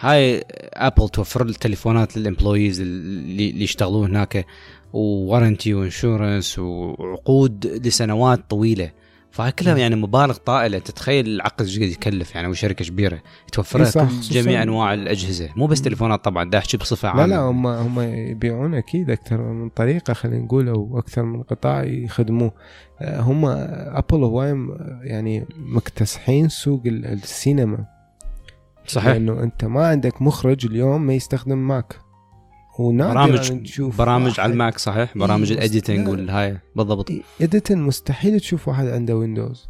هاي 0.00 0.44
ابل 0.74 1.08
توفر 1.08 1.42
التليفونات 1.42 2.16
لل 2.16 2.28
employees 2.28 2.80
اللي 2.80 3.62
يشتغلون 3.62 4.10
هناك 4.10 4.46
warranty 4.92 5.74
و 5.74 5.82
insurance 5.82 6.58
وعقود 6.58 7.66
لسنوات 7.66 8.50
طويلة. 8.50 8.90
فهاي 9.30 9.52
كلها 9.52 9.76
يعني 9.76 9.96
مبالغ 9.96 10.34
طائلة. 10.34 10.78
تتخيل 10.78 11.26
العقد 11.26 11.64
إيش 11.64 11.76
قد 11.76 11.82
يكلف؟ 11.82 12.34
يعني 12.34 12.48
وشركه 12.48 12.84
كبيرة. 12.84 13.22
توفر 13.52 13.90
كل 13.90 14.08
جميع 14.20 14.62
أنواع 14.62 14.94
الأجهزة. 14.94 15.48
مو 15.56 15.66
بس 15.66 15.82
تليفونات 15.82 16.24
طبعا 16.24 16.50
دا 16.50 16.58
احكي 16.58 16.76
بصفة 16.76 17.08
عامه 17.08 17.26
لا 17.26 17.30
لا 17.30 17.38
هم 17.38 17.66
هم 17.66 18.00
يبيعون 18.00 18.74
أكيد 18.74 19.10
أكثر 19.10 19.42
من 19.42 19.68
طريقة 19.68 20.12
خلينا 20.12 20.44
نقول 20.44 20.68
أو 20.68 20.98
أكثر 20.98 21.22
من 21.22 21.42
قطاع 21.42 21.84
يخدموه. 21.84 22.52
هم 23.02 23.44
Apple 23.44 24.24
هواي 24.24 24.66
يعني 25.02 25.46
مكتسحين 25.56 26.48
سوق 26.48 26.82
السينما. 26.86 27.95
صحيح. 28.88 29.12
لأنه 29.12 29.42
أنت 29.42 29.64
ما 29.64 29.86
عندك 29.86 30.22
مخرج 30.22 30.66
اليوم 30.66 31.06
ما 31.06 31.14
يستخدم 31.14 31.68
Mac. 31.68 31.98
برامج 32.78 33.52
نشوف 33.52 33.98
برامج 33.98 34.40
على 34.40 34.52
ال 34.52 34.59
Mac 34.59 34.78
صحيح؟ 34.78 35.18
برامج 35.18 35.52
ال 35.52 35.59
editing 35.59 36.08
والهاي. 36.08 36.58
بالضبط. 36.76 37.12
editing 37.40 37.78
مستحيل 37.78 38.40
تشوف 38.40 38.68
واحد 38.68 38.86
عنده 38.86 39.16
Windows 39.16 39.68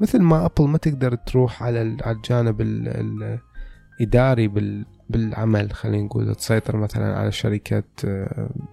مثل 0.00 0.22
ما 0.22 0.46
Apple 0.46 0.68
ما 0.68 0.78
تقدر 0.78 1.14
تروح 1.14 1.62
على 1.62 1.96
على 2.02 2.16
الجانب 2.16 2.60
الإداري 4.00 4.48
بال 4.48 4.86
بالعمل 5.10 5.72
خلينا 5.72 6.02
نقول 6.02 6.34
تسيطر 6.34 6.76
مثلا 6.76 7.18
على 7.18 7.28
الشركات 7.28 8.00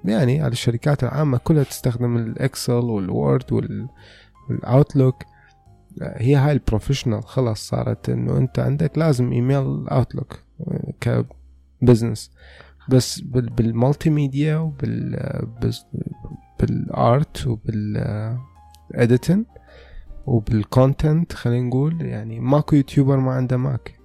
يعني 0.05 0.41
على 0.41 0.51
الشركات 0.51 1.03
العامة 1.03 1.37
كلها 1.37 1.63
تستخدم 1.63 2.17
ال 2.17 2.27
Excel 2.27 2.73
وال 2.73 3.07
Word 3.07 3.73
وال 4.49 4.66
Outlook 4.66 5.23
هي 6.01 6.35
هاي 6.35 6.51
ال 6.51 6.57
professional 6.57 7.23
خلاص 7.23 7.67
صارت 7.67 8.09
إنه 8.09 8.37
أنت 8.37 8.59
عندك 8.59 8.97
لازم 8.97 9.31
email 9.31 9.87
Outlook 9.87 10.39
ك 11.01 11.16
business 11.16 12.31
بس 12.89 13.19
بال 13.21 14.09
multimedia 14.09 14.57
وبال 14.57 15.19
بال 16.59 16.94
art 16.94 17.47
وبال 17.47 18.07
editing 18.07 19.45
وبال 20.25 20.58
content 20.58 21.33
خلينا 21.33 21.67
نقول 21.67 22.01
يعني 22.01 22.39
ماكو 22.39 22.75
YouTuber 22.75 23.17
ما 23.17 23.31
عنده 23.31 23.57
Mac 23.57 23.96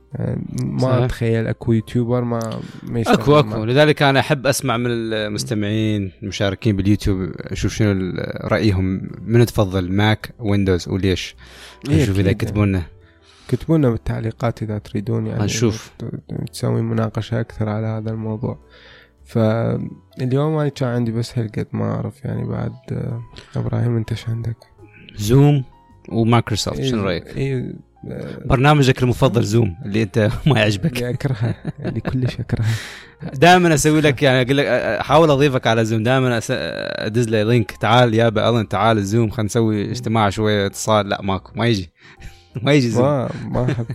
ما 0.65 0.79
صحيح. 0.79 0.95
اتخيل 1.05 1.47
أكو 1.47 1.73
YouTuber 1.73 2.25
ما 2.25 2.61
ما 2.83 3.03
أكو 3.07 3.39
أكو 3.39 3.49
Mac. 3.49 3.69
لذلك 3.69 4.03
أنا 4.03 4.21
أحب 4.21 4.47
أسمع 4.47 4.77
من 4.77 4.87
المستمعين 4.91 6.11
المشاركين 6.23 6.77
باليوتيوب 6.77 7.31
أشوف 7.39 7.73
شنو 7.75 8.13
رأيهم 8.45 9.11
من 9.27 9.47
تفضل 9.47 9.93
Mac 9.93 10.35
Windows 10.39 10.89
وليش 10.89 11.35
إيه 11.91 12.03
نشوف 12.03 12.19
إذا 12.19 12.31
أكيد. 12.31 12.43
يكتبوا 12.43 12.67
لنا 12.67 12.83
كتبوا 13.49 13.79
لنا 13.79 13.91
بالتعليقات 13.91 14.63
إذا 14.63 14.79
تريدون 14.79 15.27
يعني 15.27 15.47
ت- 15.47 16.05
تسوي 16.53 16.83
مناقشة 16.83 17.41
أكثر 17.41 17.69
على 17.69 17.87
هذا 17.87 18.11
الموضوع 18.11 18.59
فاليوم 19.25 20.57
أنا 20.59 20.69
كان 20.69 20.89
عندي 20.89 21.13
بس 21.13 21.39
هالقد 21.39 21.67
ما 21.73 21.85
أعرف 21.95 22.25
يعني 22.25 22.45
بعد 22.45 22.73
آه، 22.93 23.23
إبراهيم 23.57 23.97
أنت 23.97 24.11
إيش 24.11 24.29
عندك؟ 24.29 24.57
Zoom 25.17 25.65
ومايكروسوفت 26.09 26.83
شنو 26.83 26.99
إيه، 27.01 27.05
رأيك؟ 27.07 27.39
آه، 27.39 27.75
برنامجك 28.45 29.03
المفضل 29.03 29.43
Zoom 29.43 29.77
اللي 29.85 30.03
أنت 30.03 30.31
ما 30.47 30.59
يعجبك. 30.61 30.97
اللي 30.97 31.11
اكرهها 31.11 31.55
اللي 31.85 32.01
كلش 32.01 32.41
اكرهها 32.41 32.75
دائما 33.35 33.75
أسوي 33.75 34.01
لك 34.01 34.23
يعني 34.23 34.43
أقول 34.43 34.57
لك 34.57 34.67
أحاول 34.67 35.31
أضيفك 35.31 35.67
على 35.67 35.85
زوم 35.85 36.03
دائما 36.03 36.41
أدز 36.51 37.29
له 37.29 37.43
link 37.43 37.71
تعال 37.71 38.15
يا 38.15 38.29
ألن 38.29 38.69
تعال 38.69 39.05
Zoom 39.05 39.31
خلينا 39.31 39.47
نسوي 39.47 39.91
اجتماع 39.91 40.31
شوية 40.31 40.67
اتصال. 40.67 41.09
لا 41.09 41.23
ماكو 41.23 41.53
ما 41.55 41.67
يجي. 41.67 41.93
ما 42.63 42.73
يجي 42.73 42.89
Zoom 42.89 43.05
ما 43.05 43.31
ما 43.45 43.73
أحب. 43.73 43.87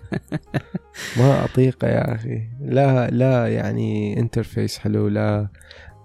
ما 1.18 1.44
اطيقه 1.46 1.88
يا 1.88 2.16
أخي. 2.16 2.42
لا 2.62 3.10
لا 3.10 3.48
يعني 3.48 4.20
interface 4.20 4.78
حلو 4.78 5.08
لا. 5.08 5.48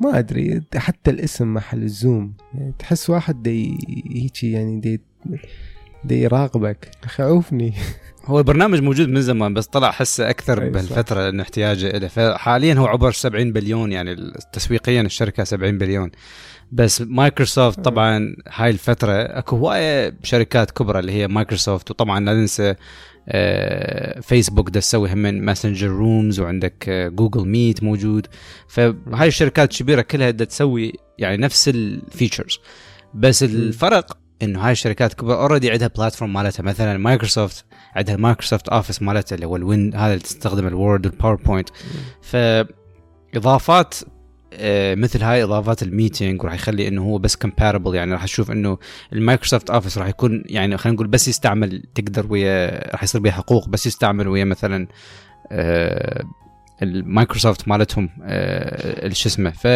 ما 0.01 0.19
أدري 0.19 0.63
حتى 0.77 1.11
الاسم 1.11 1.55
محل 1.55 1.83
ال 1.83 1.93
Zoom 1.93 2.35
يعني 2.55 2.75
تحس 2.79 3.11
واحد 3.11 3.43
دي 3.43 3.79
هيجي 4.15 4.53
يعني 4.53 4.81
دي 4.81 5.01
دي 6.05 6.23
يراقبك. 6.23 6.91
خوفني 7.07 7.75
هو 8.27 8.39
البرنامج 8.39 8.81
موجود 8.83 9.09
من 9.09 9.23
زمان 9.23 9.55
بس 9.55 9.67
طلع 9.67 9.91
حسه 9.91 10.31
أكثر 10.31 10.63
أي 10.63 10.67
صح. 10.67 10.73
بهالفترة 10.73 11.21
لأنه 11.21 11.43
احتياجه 11.43 11.99
له 11.99 12.09
فحاليا 12.09 12.75
هو 12.75 12.87
عبر 12.87 13.13
70 13.13 13.53
بليون 13.53 13.93
يعني 13.93 14.33
تسويقيا 14.53 15.01
الشركة 15.01 15.45
70 15.45 15.79
بليون. 15.79 16.11
بس 16.73 17.01
مايكروسوفت 17.01 17.79
أي. 17.79 17.85
طبعا 17.85 18.37
هاي 18.49 18.71
الفترة 18.71 19.13
أكو 19.13 19.57
هواية 19.57 20.15
شركات 20.23 20.71
كبرى 20.71 20.99
اللي 20.99 21.13
هي 21.13 21.29
مايكروسوفت. 21.29 21.91
وطبعا 21.91 22.21
لا 22.21 22.35
ننسى 22.35 22.75
آه، 23.29 24.21
فيسبوك 24.21 24.71
ده 24.71 24.81
تسوي 24.81 25.13
هم 25.13 25.19
من 25.19 25.45
Messenger 25.45 25.87
Rooms 25.89 26.41
وعندك 26.41 26.89
آه، 26.89 27.09
Google 27.09 27.49
Meet 27.49 27.83
موجود. 27.83 28.27
فهاي 28.69 29.29
الشركات 29.29 29.73
الكبيره 29.73 30.01
كلها 30.01 30.31
بدها 30.31 30.47
تسوي 30.47 30.93
يعني 31.19 31.37
نفس 31.37 31.69
ال 31.69 31.79
features 31.79 32.59
بس 33.15 33.43
الفرق 33.43 34.19
إنه 34.43 34.67
هاي 34.67 34.73
الشركات 34.73 35.15
كبرى 35.15 35.35
already 35.35 35.71
عندها 35.71 35.89
platform 35.89 36.33
مالتها. 36.33 36.63
مثلا 36.63 36.99
مايكروسوفت 36.99 37.65
عندها 37.97 38.17
Microsoft 38.17 38.69
Office 38.69 39.03
مالتها 39.03 39.37
اللي 39.37 39.47
هو 39.47 39.57
ال 39.57 39.66
Win 39.66 39.95
هذا 39.95 40.13
اللي 40.13 40.25
تستخدم 40.25 40.67
ال 40.67 40.75
Word 40.75 41.07
وال 41.07 41.17
PowerPoint 41.17 41.69
فإضافات 42.23 43.95
آه، 44.55 44.95
مثل 44.95 45.23
هاي 45.23 45.43
إضافات 45.43 45.83
ال 45.83 45.90
meeting 45.90 46.43
وراح 46.43 46.55
يخلي 46.55 46.89
إنه 46.89 47.03
هو 47.03 47.19
بس 47.19 47.37
comparable 47.37 47.95
يعني 47.95 48.13
راح 48.13 48.25
تشوف 48.25 48.51
إنه 48.51 48.79
المايكروسوفت 49.13 49.71
اوفيس 49.71 49.99
راح 49.99 50.09
يكون 50.09 50.43
يعني 50.47 50.77
خلينا 50.77 50.95
نقول 50.95 51.07
بس 51.07 51.29
يستعمل 51.29 51.83
تقدر 51.95 52.27
ويا 52.33 52.91
راح 52.93 53.03
يصير 53.03 53.21
بها 53.21 53.33
حقوق 53.33 53.69
بس 53.69 53.87
يستعمل 53.87 54.29
ويا 54.29 54.45
مثلا 54.45 54.89
آه، 55.53 56.25
المايكروسوفت 56.83 57.69
مالتهم 57.69 58.09
آه، 58.23 59.09
شو 59.13 59.29
اسمه. 59.29 59.51
ف 59.51 59.67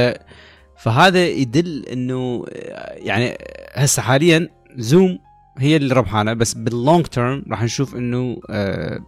فهذا 0.78 1.26
يدل 1.26 1.86
إنه 1.92 2.44
يعني 2.92 3.38
هسه 3.74 4.02
حاليا 4.02 4.48
زوم 4.76 5.18
هي 5.58 5.76
اللي 5.76 5.94
ربحانه 5.94 6.32
بس 6.32 6.54
باللونج 6.54 7.06
تيرم 7.06 7.44
راح 7.50 7.62
نشوف 7.62 7.96
إنه 7.96 8.36
آه، 8.50 9.00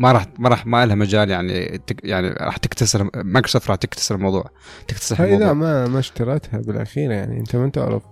ما 0.00 0.12
راح 0.12 0.26
ما 0.38 0.48
راح 0.48 0.66
ما 0.66 0.86
لها 0.86 0.94
مجال 0.94 1.30
يعني 1.30 1.78
تك 1.78 2.04
يعني 2.04 2.28
راح 2.28 2.56
تكتسر 2.56 3.10
مايكروسوفت 3.14 3.68
راح 3.68 3.76
تكتسر 3.76 4.14
الموضوع 4.14 4.50
اذا 5.24 5.50
الموضوع. 5.50 5.52
ما 5.52 5.86
ما 5.86 5.98
اشترتها 5.98 6.60
بالأخير 6.60 7.10
يعني 7.10 7.40
أنت 7.40 7.56
ما 7.56 7.68
تعرف 7.68 8.02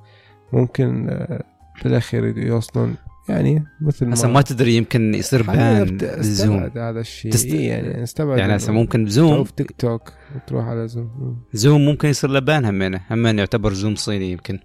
ممكن 0.52 1.08
آه، 1.08 1.44
بالأخير 1.84 2.38
يوصلون 2.38 2.96
يعني 3.28 3.64
مثل 3.80 4.12
هسه 4.12 4.28
ما 4.28 4.42
تدري 4.42 4.76
يمكن 4.76 5.14
يصير 5.14 5.42
ban 5.42 5.98
استبعد 6.02 6.78
هذا 6.78 7.00
الشيء. 7.00 7.32
تست- 7.32 7.46
إيه 7.46 7.68
يعني 7.68 8.02
استبعد 8.02 8.38
يعني 8.38 8.56
هسه 8.56 8.72
ممكن 8.72 9.06
Zoom 9.06 9.34
تشوف 9.34 9.50
تيك 9.50 9.70
توك 9.78 10.12
وتروح 10.36 10.64
على 10.64 10.88
زوم 10.88 11.36
زوم 11.52 11.84
ممكن 11.84 12.08
يصير 12.08 12.30
له 12.30 12.38
ban 12.40 12.64
همينه. 12.64 13.00
همين 13.10 13.38
يعتبر 13.38 13.72
Zoom 13.72 13.94
صيني 13.94 14.30
يمكن. 14.32 14.58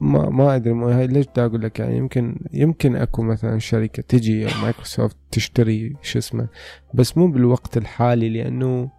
ما 0.00 0.28
ما 0.30 0.56
أدري 0.56 0.72
ما 0.72 0.98
هاي 0.98 1.06
ليش 1.06 1.26
دا 1.36 1.44
أقول 1.46 1.62
لك؟ 1.62 1.78
يعني 1.80 1.96
يمكن 1.96 2.36
يمكن 2.52 2.96
أكو 2.96 3.22
مثلا 3.22 3.58
شركة 3.58 4.02
تجي 4.02 4.46
أو 4.46 4.50
مايكروسوفت 4.62 5.16
تشتري 5.30 5.96
شو 6.02 6.18
اسمه 6.18 6.48
بس 6.94 7.16
مو 7.18 7.26
بالوقت 7.26 7.76
الحالي 7.76 8.28
لأنه 8.28 8.90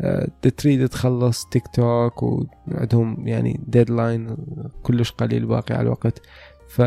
آه، 0.00 0.28
تريد 0.56 0.88
تخلص 0.88 1.44
تيك 1.50 1.62
توك 1.74 2.22
وعندهم 2.22 3.28
يعني 3.28 3.60
deadline 3.66 4.36
كلش 4.82 5.10
قليل 5.10 5.46
باقي 5.46 5.74
على 5.74 5.82
الوقت. 5.82 6.20
ف 6.68 6.82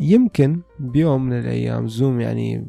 يمكن 0.00 0.60
بيوم 0.78 1.24
من 1.24 1.38
الأيام 1.38 1.88
Zoom 1.88 2.20
يعني 2.20 2.66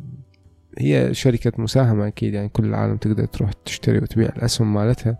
هي 0.78 1.14
شركة 1.14 1.52
مساهمة 1.58 2.08
أكيد 2.08 2.34
يعني 2.34 2.50
كل 2.50 2.66
العالم 2.66 2.98
تقدر 2.98 3.26
تروح 3.26 3.52
تشتري 3.66 3.98
وتبيع 3.98 4.30
الأسهم 4.30 4.74
مالتها. 4.74 5.18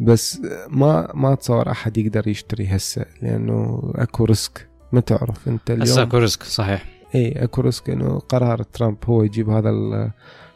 بس 0.00 0.40
ما 0.68 1.12
ما 1.14 1.32
اتصور 1.32 1.70
أحد 1.70 1.98
يقدر 1.98 2.28
يشتري 2.28 2.66
هسه 2.66 3.04
لأنه 3.22 3.92
أكو 3.94 4.24
risk. 4.24 4.68
ما 4.92 5.00
تعرف 5.00 5.48
أنت 5.48 5.70
هسه 5.70 5.82
اليوم 5.82 5.98
أكو 5.98 6.18
risk 6.18 6.42
صحيح. 6.42 6.84
إي 7.14 7.44
أكو 7.44 7.60
risk 7.60 7.90
إنه 7.90 8.18
قرار 8.18 8.62
ترامب 8.62 8.96
هو 9.04 9.22
يجيب 9.22 9.50
هذا 9.50 9.70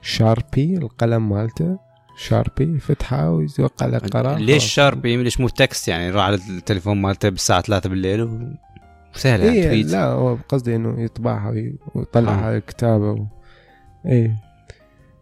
ال 0.02 0.12
Sharpie 0.12 0.76
القلم 0.76 1.28
مالته 1.28 1.78
Sharpie 2.16 2.76
يفتحه 2.76 3.30
ويوقع 3.30 3.86
له 3.86 3.98
قرار 3.98 4.38
ليش. 4.38 4.64
Sharpie؟ 4.74 5.16
ليش 5.16 5.40
مو 5.40 5.48
text 5.48 5.88
يعني؟ 5.88 6.10
راح 6.10 6.24
على 6.24 6.34
التليفون 6.50 7.02
مالته 7.02 7.28
بالساعة 7.28 7.60
3 7.60 7.88
بالليل 7.90 8.22
و... 8.22 8.40
وسهل 9.14 9.40
يعني 9.40 9.62
tweet. 9.64 9.86
لا 9.86 10.04
هو 10.04 10.36
قصدي 10.48 10.76
إنه 10.76 11.02
يطبعها 11.02 11.50
وي- 11.50 11.76
ويطلعها 11.94 12.40
آه. 12.42 12.44
على 12.46 12.56
الكتابه 12.56 13.10
و... 13.10 13.26
اي 14.06 14.32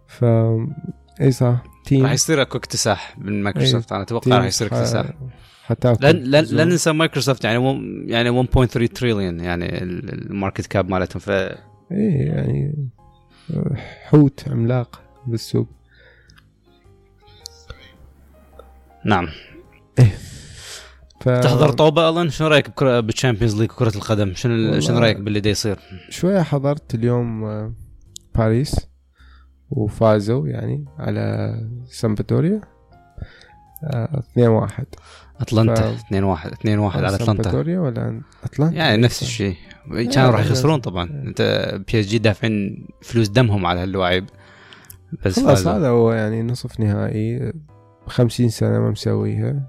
ف 0.07 0.25
اي 1.21 1.31
صح 1.33 1.63
team 1.85 2.03
راح 2.03 2.13
يصير 2.13 2.43
أكو 2.43 2.59
اكتساح 2.59 3.19
من 3.19 3.43
مايكروسوفت 3.43 3.93
أنا 3.93 4.03
أتوقع 4.03 4.37
راح 4.39 4.45
يصير 4.47 4.67
اكتساح. 4.67 5.07
لن 6.01 6.11
لن, 6.11 6.45
Zoom. 6.45 6.61
لن 6.61 6.69
ننسى 6.69 6.93
مايكروسوفت 6.93 7.45
يعني 7.45 7.59
ون- 7.59 8.05
يعني 8.09 8.45
1.3 8.45 8.89
تريليون 8.95 9.41
يعني 9.41 9.83
ال- 9.83 10.31
ال 10.31 10.36
market 10.36 10.67
cap 10.67 10.91
مالتهم 10.91 11.21
ف 11.21 11.31
إيه 11.31 12.27
يعني 12.27 12.89
حوت 14.05 14.45
عملاق 14.49 15.01
بالسوق. 15.27 15.69
نعم. 19.05 19.29
ف... 21.21 21.29
تحضر 21.29 21.71
طوبة 21.73 22.09
الن 22.23 22.31
شنو 22.31 22.49
رأيك 22.49 22.67
بكرة- 22.69 23.01
بال 23.01 23.12
Champions 23.12 23.61
League 23.61 23.71
كره 23.71 23.97
القدم؟ 23.97 24.35
شنو 24.35 24.81
شنو 24.81 24.99
رأيك 24.99 25.17
باللي 25.17 25.41
دا 25.41 25.51
يصير؟ 25.51 25.79
شوية 26.09 26.43
حضرت 26.43 26.95
اليوم 26.95 27.45
آه، 27.45 27.75
باريس 28.35 28.77
وفازوا 29.71 30.49
يعني 30.49 30.85
على 30.99 31.55
سامبدوريا 31.87 32.61
آه، 33.85 34.23
2-1 34.39 34.85
أتلانتا 35.41 35.93
ف- 35.97 36.05
2 36.07 36.25
1 36.25 36.53
2 36.53 36.79
1 36.79 37.05
على 37.05 37.17
أتلانتا. 37.17 37.57
ولا 37.81 38.21
أتلانتا؟ 38.45 38.77
يعني 38.77 39.03
نفس 39.03 39.23
الشيء. 39.23 39.57
كانوا 40.15 40.31
راح 40.31 40.41
يخسرون. 40.41 40.81
طبعا. 40.81 41.05
أنت 41.27 41.43
PSG 41.93 42.19
دافعين 42.19 42.87
فلوس 43.03 43.29
دمهم 43.29 43.67
على 43.67 43.81
هاللعيب. 43.81 44.25
بس 45.25 45.41
خلاص 45.41 45.67
هذا 45.67 45.89
هو 45.89 46.13
يعني 46.13 46.43
نصف 46.43 46.81
نهائي. 46.81 47.53
50 48.11 48.49
سنة 48.49 48.79
ما 48.79 48.91
مسويها. 48.91 49.63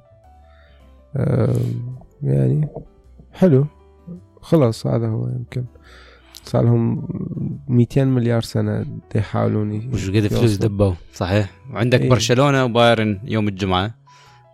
يعني 2.23 2.67
حلو. 3.33 3.65
خلاص 4.41 4.87
هذا 4.87 5.07
هو 5.07 5.27
يمكن. 5.27 5.65
صار 6.43 6.63
لهم 6.63 7.07
200 7.67 8.05
مليار 8.05 8.41
سنة 8.41 8.81
دا 8.83 9.19
يحاولون 9.19 9.93
وش 9.93 10.09
قد 10.09 10.27
فلوس. 10.27 10.55
دبوا 10.55 10.93
صحيح؟ 11.13 11.49
وعندك 11.73 12.01
إيه. 12.01 12.09
برشلونة 12.09 12.65
وبايرن 12.65 13.19
يوم 13.23 13.47
الجمعة. 13.47 13.93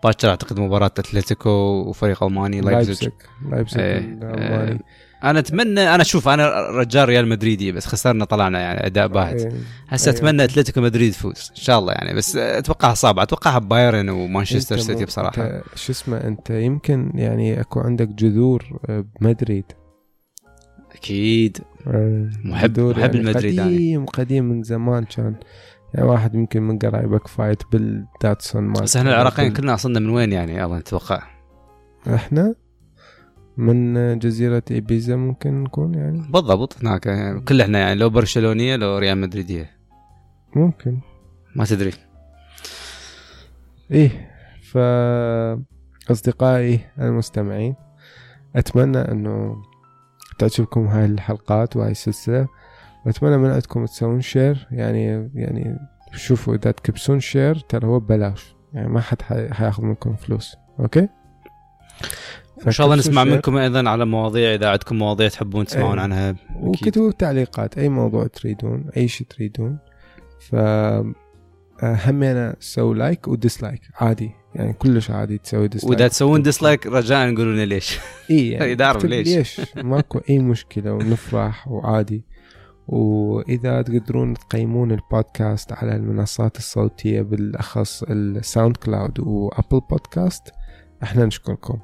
باكر 0.04 0.30
أعتقد 0.30 0.60
مباراة 0.60 0.86
أتلتيكو 0.86 1.50
وفريق 1.90 2.24
ألماني 2.24 2.62
لايبزيج. 2.62 3.10
لايبزيج. 3.52 3.82
إيه، 3.82 3.98
الألماني. 3.98 4.80
أنا 5.24 5.40
اتمنى 5.40 5.96
أنا 5.96 6.04
شوف 6.04 6.28
أنا 6.28 6.70
رجال 6.70 7.10
ريال 7.10 7.28
مدريدي 7.28 7.72
بس 7.72 7.86
خسرنا 7.86 8.26
طلعنا 8.26 8.60
يعني 8.60 8.86
أداء 8.86 9.08
باهت. 9.08 9.54
هسه 9.88 10.10
أيوة. 10.12 10.18
أتمنى 10.20 10.44
أتلتيكو 10.44 10.82
مدريد 10.82 11.12
تفوز 11.12 11.48
إن 11.50 11.56
شاء 11.64 11.80
الله 11.80 11.94
يعني 11.94 12.14
بس 12.18 12.36
أتوقعها 12.36 12.94
صعبة. 12.94 13.24
أتوقعها 13.24 13.60
بايرن 13.60 14.10
ومانشستر 14.10 14.78
سيتي 14.78 15.06
بصراحة. 15.06 15.62
شو 15.76 15.92
اسمه 15.92 16.18
أنت 16.18 16.50
يمكن 16.50 17.12
يعني 17.16 17.62
أكو 17.62 17.80
عندك 17.80 18.08
جذور 18.08 18.80
آه، 18.90 19.06
بمدريد 19.22 19.66
أكيد. 20.96 21.58
آه، 21.88 22.30
محب- 22.44 22.80
محب 22.80 23.16
المدريد 23.16 23.54
يعني. 23.54 23.70
قديم 23.76 24.06
قديم 24.06 24.44
من 24.46 24.64
زمان 24.64 25.04
كان. 25.04 25.36
يعني 25.94 26.08
واحد 26.08 26.36
يمكن 26.36 26.62
من 26.64 26.78
قرايبك 26.80 27.28
فايت 27.28 27.64
بالداتسون 27.72 28.64
مال 28.64 28.82
بس 28.82 28.98
إحنا 28.98 29.10
العراقيين 29.10 29.54
كلنا 29.54 29.74
اصلنا 29.74 30.00
من 30.00 30.10
وين 30.10 30.32
يعني؟ 30.34 30.64
الله 30.66 30.78
أتوقع 30.78 31.24
إحنا؟ 32.14 32.56
من 33.58 34.20
جزيرة 34.20 34.64
إيبيزا 34.72 35.16
ممكن 35.16 35.64
نكون 35.64 35.94
يعني؟ 35.94 36.22
بالضبط 36.30 36.78
هناك 36.82 37.06
يعني 37.06 37.42
كل 37.42 37.62
إحنا 37.62 37.80
يعني 37.80 37.96
لو 37.96 38.10
برشلونية 38.10 38.76
لو 38.76 38.98
ريال 38.98 39.18
مدريديه 39.18 39.70
ممكن. 40.56 41.00
ما 41.56 41.66
تدري. 41.66 41.92
إيه 43.92 44.32
ف 44.62 44.78
أصدقائي 46.12 46.80
المستمعين 47.00 47.76
أتمنى 48.56 48.98
أنه 48.98 49.56
تعجبكم 50.40 50.88
هاي 50.88 51.06
الحلقات 51.06 51.76
وهاي 51.76 51.92
السلسلة. 51.92 52.48
وأتمنى 53.06 53.38
من 53.38 53.50
عندكم 53.50 53.86
تسوون 53.86 54.22
share 54.22 54.68
يعني 54.72 55.32
يعني 55.36 55.78
شوفوا 56.14 56.56
إذا 56.56 56.72
تكبسون 56.72 57.20
share 57.20 57.56
ترى 57.56 57.88
هو 57.88 58.00
ببلاش. 58.00 58.56
يعني 58.74 58.88
ما 58.90 59.02
حد 59.02 59.22
حي- 59.22 59.54
حياخذ 59.54 59.84
منكم 59.84 60.16
فلوس. 60.16 60.56
okay؟ 60.80 61.08
ان 62.66 62.72
شاء 62.72 62.86
الله 62.86 62.98
نسمع 62.98 63.24
share 63.24 63.34
منكم 63.34 63.58
أيضا 63.58 63.90
على 63.90 64.06
مواضيع 64.06 64.54
إذا 64.54 64.70
عندكم 64.70 64.96
مواضيع 64.96 65.28
تحبون 65.28 65.66
تسمعون 65.66 65.98
إيه. 65.98 66.04
عنها. 66.04 66.36
وكتبوا 66.62 67.12
تعليقات 67.12 67.78
أي 67.78 67.90
موضوع 67.90 68.28
تريدون 68.28 68.86
أي 68.98 69.08
شيء 69.08 69.28
تريدون. 69.28 69.78
ف 70.40 70.56
همينا 71.84 72.56
سووا 72.60 72.96
like 72.96 73.28
و 73.28 73.34
dislike 73.35 73.82
عادي. 73.96 74.32
يعني 74.56 74.74
كلش 74.74 75.12
عادي 75.12 75.38
تسوي 75.38 75.68
dislike 75.68 75.92
وإذا 75.92 76.08
تسوون 76.08 76.42
dislike 76.42 76.88
رجاء 76.88 77.36
قولوا 77.36 77.54
لنا 77.54 77.66
ليش. 77.66 78.00
اي 78.30 78.50
يعني 78.50 78.76
ليش. 79.04 79.28
ليش. 79.28 79.62
ماكو 79.76 80.20
أي 80.30 80.40
مشكلة 80.40 80.94
ونفرح 80.94 81.68
وعادي. 81.68 82.24
وإذا 82.88 83.82
تقدرون 83.82 84.34
تقيمون 84.34 84.92
البودكاست 84.92 85.72
على 85.72 85.96
المنصات 85.96 86.58
الصوتية 86.58 87.22
بالأخص 87.22 88.04
ال 88.04 88.78
SoundCloud 88.78 89.20
و 89.20 89.30
Apple 89.30 89.82
Podcast 89.90 90.44
إحنا 91.04 91.26
نشكركم. 91.26 91.80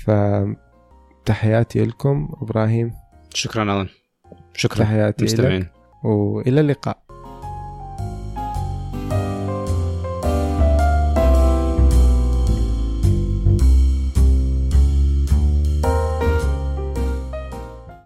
فتحياتي 0.00 1.84
لكم 1.84 2.28
إبراهيم. 2.42 2.92
شكرا 3.34 3.62
ألان. 3.62 3.88
شكرا. 4.54 4.84
تحياتي 4.84 5.24
مستمعين. 5.24 5.66
وإلى 6.04 6.60
اللقاء. 6.60 7.09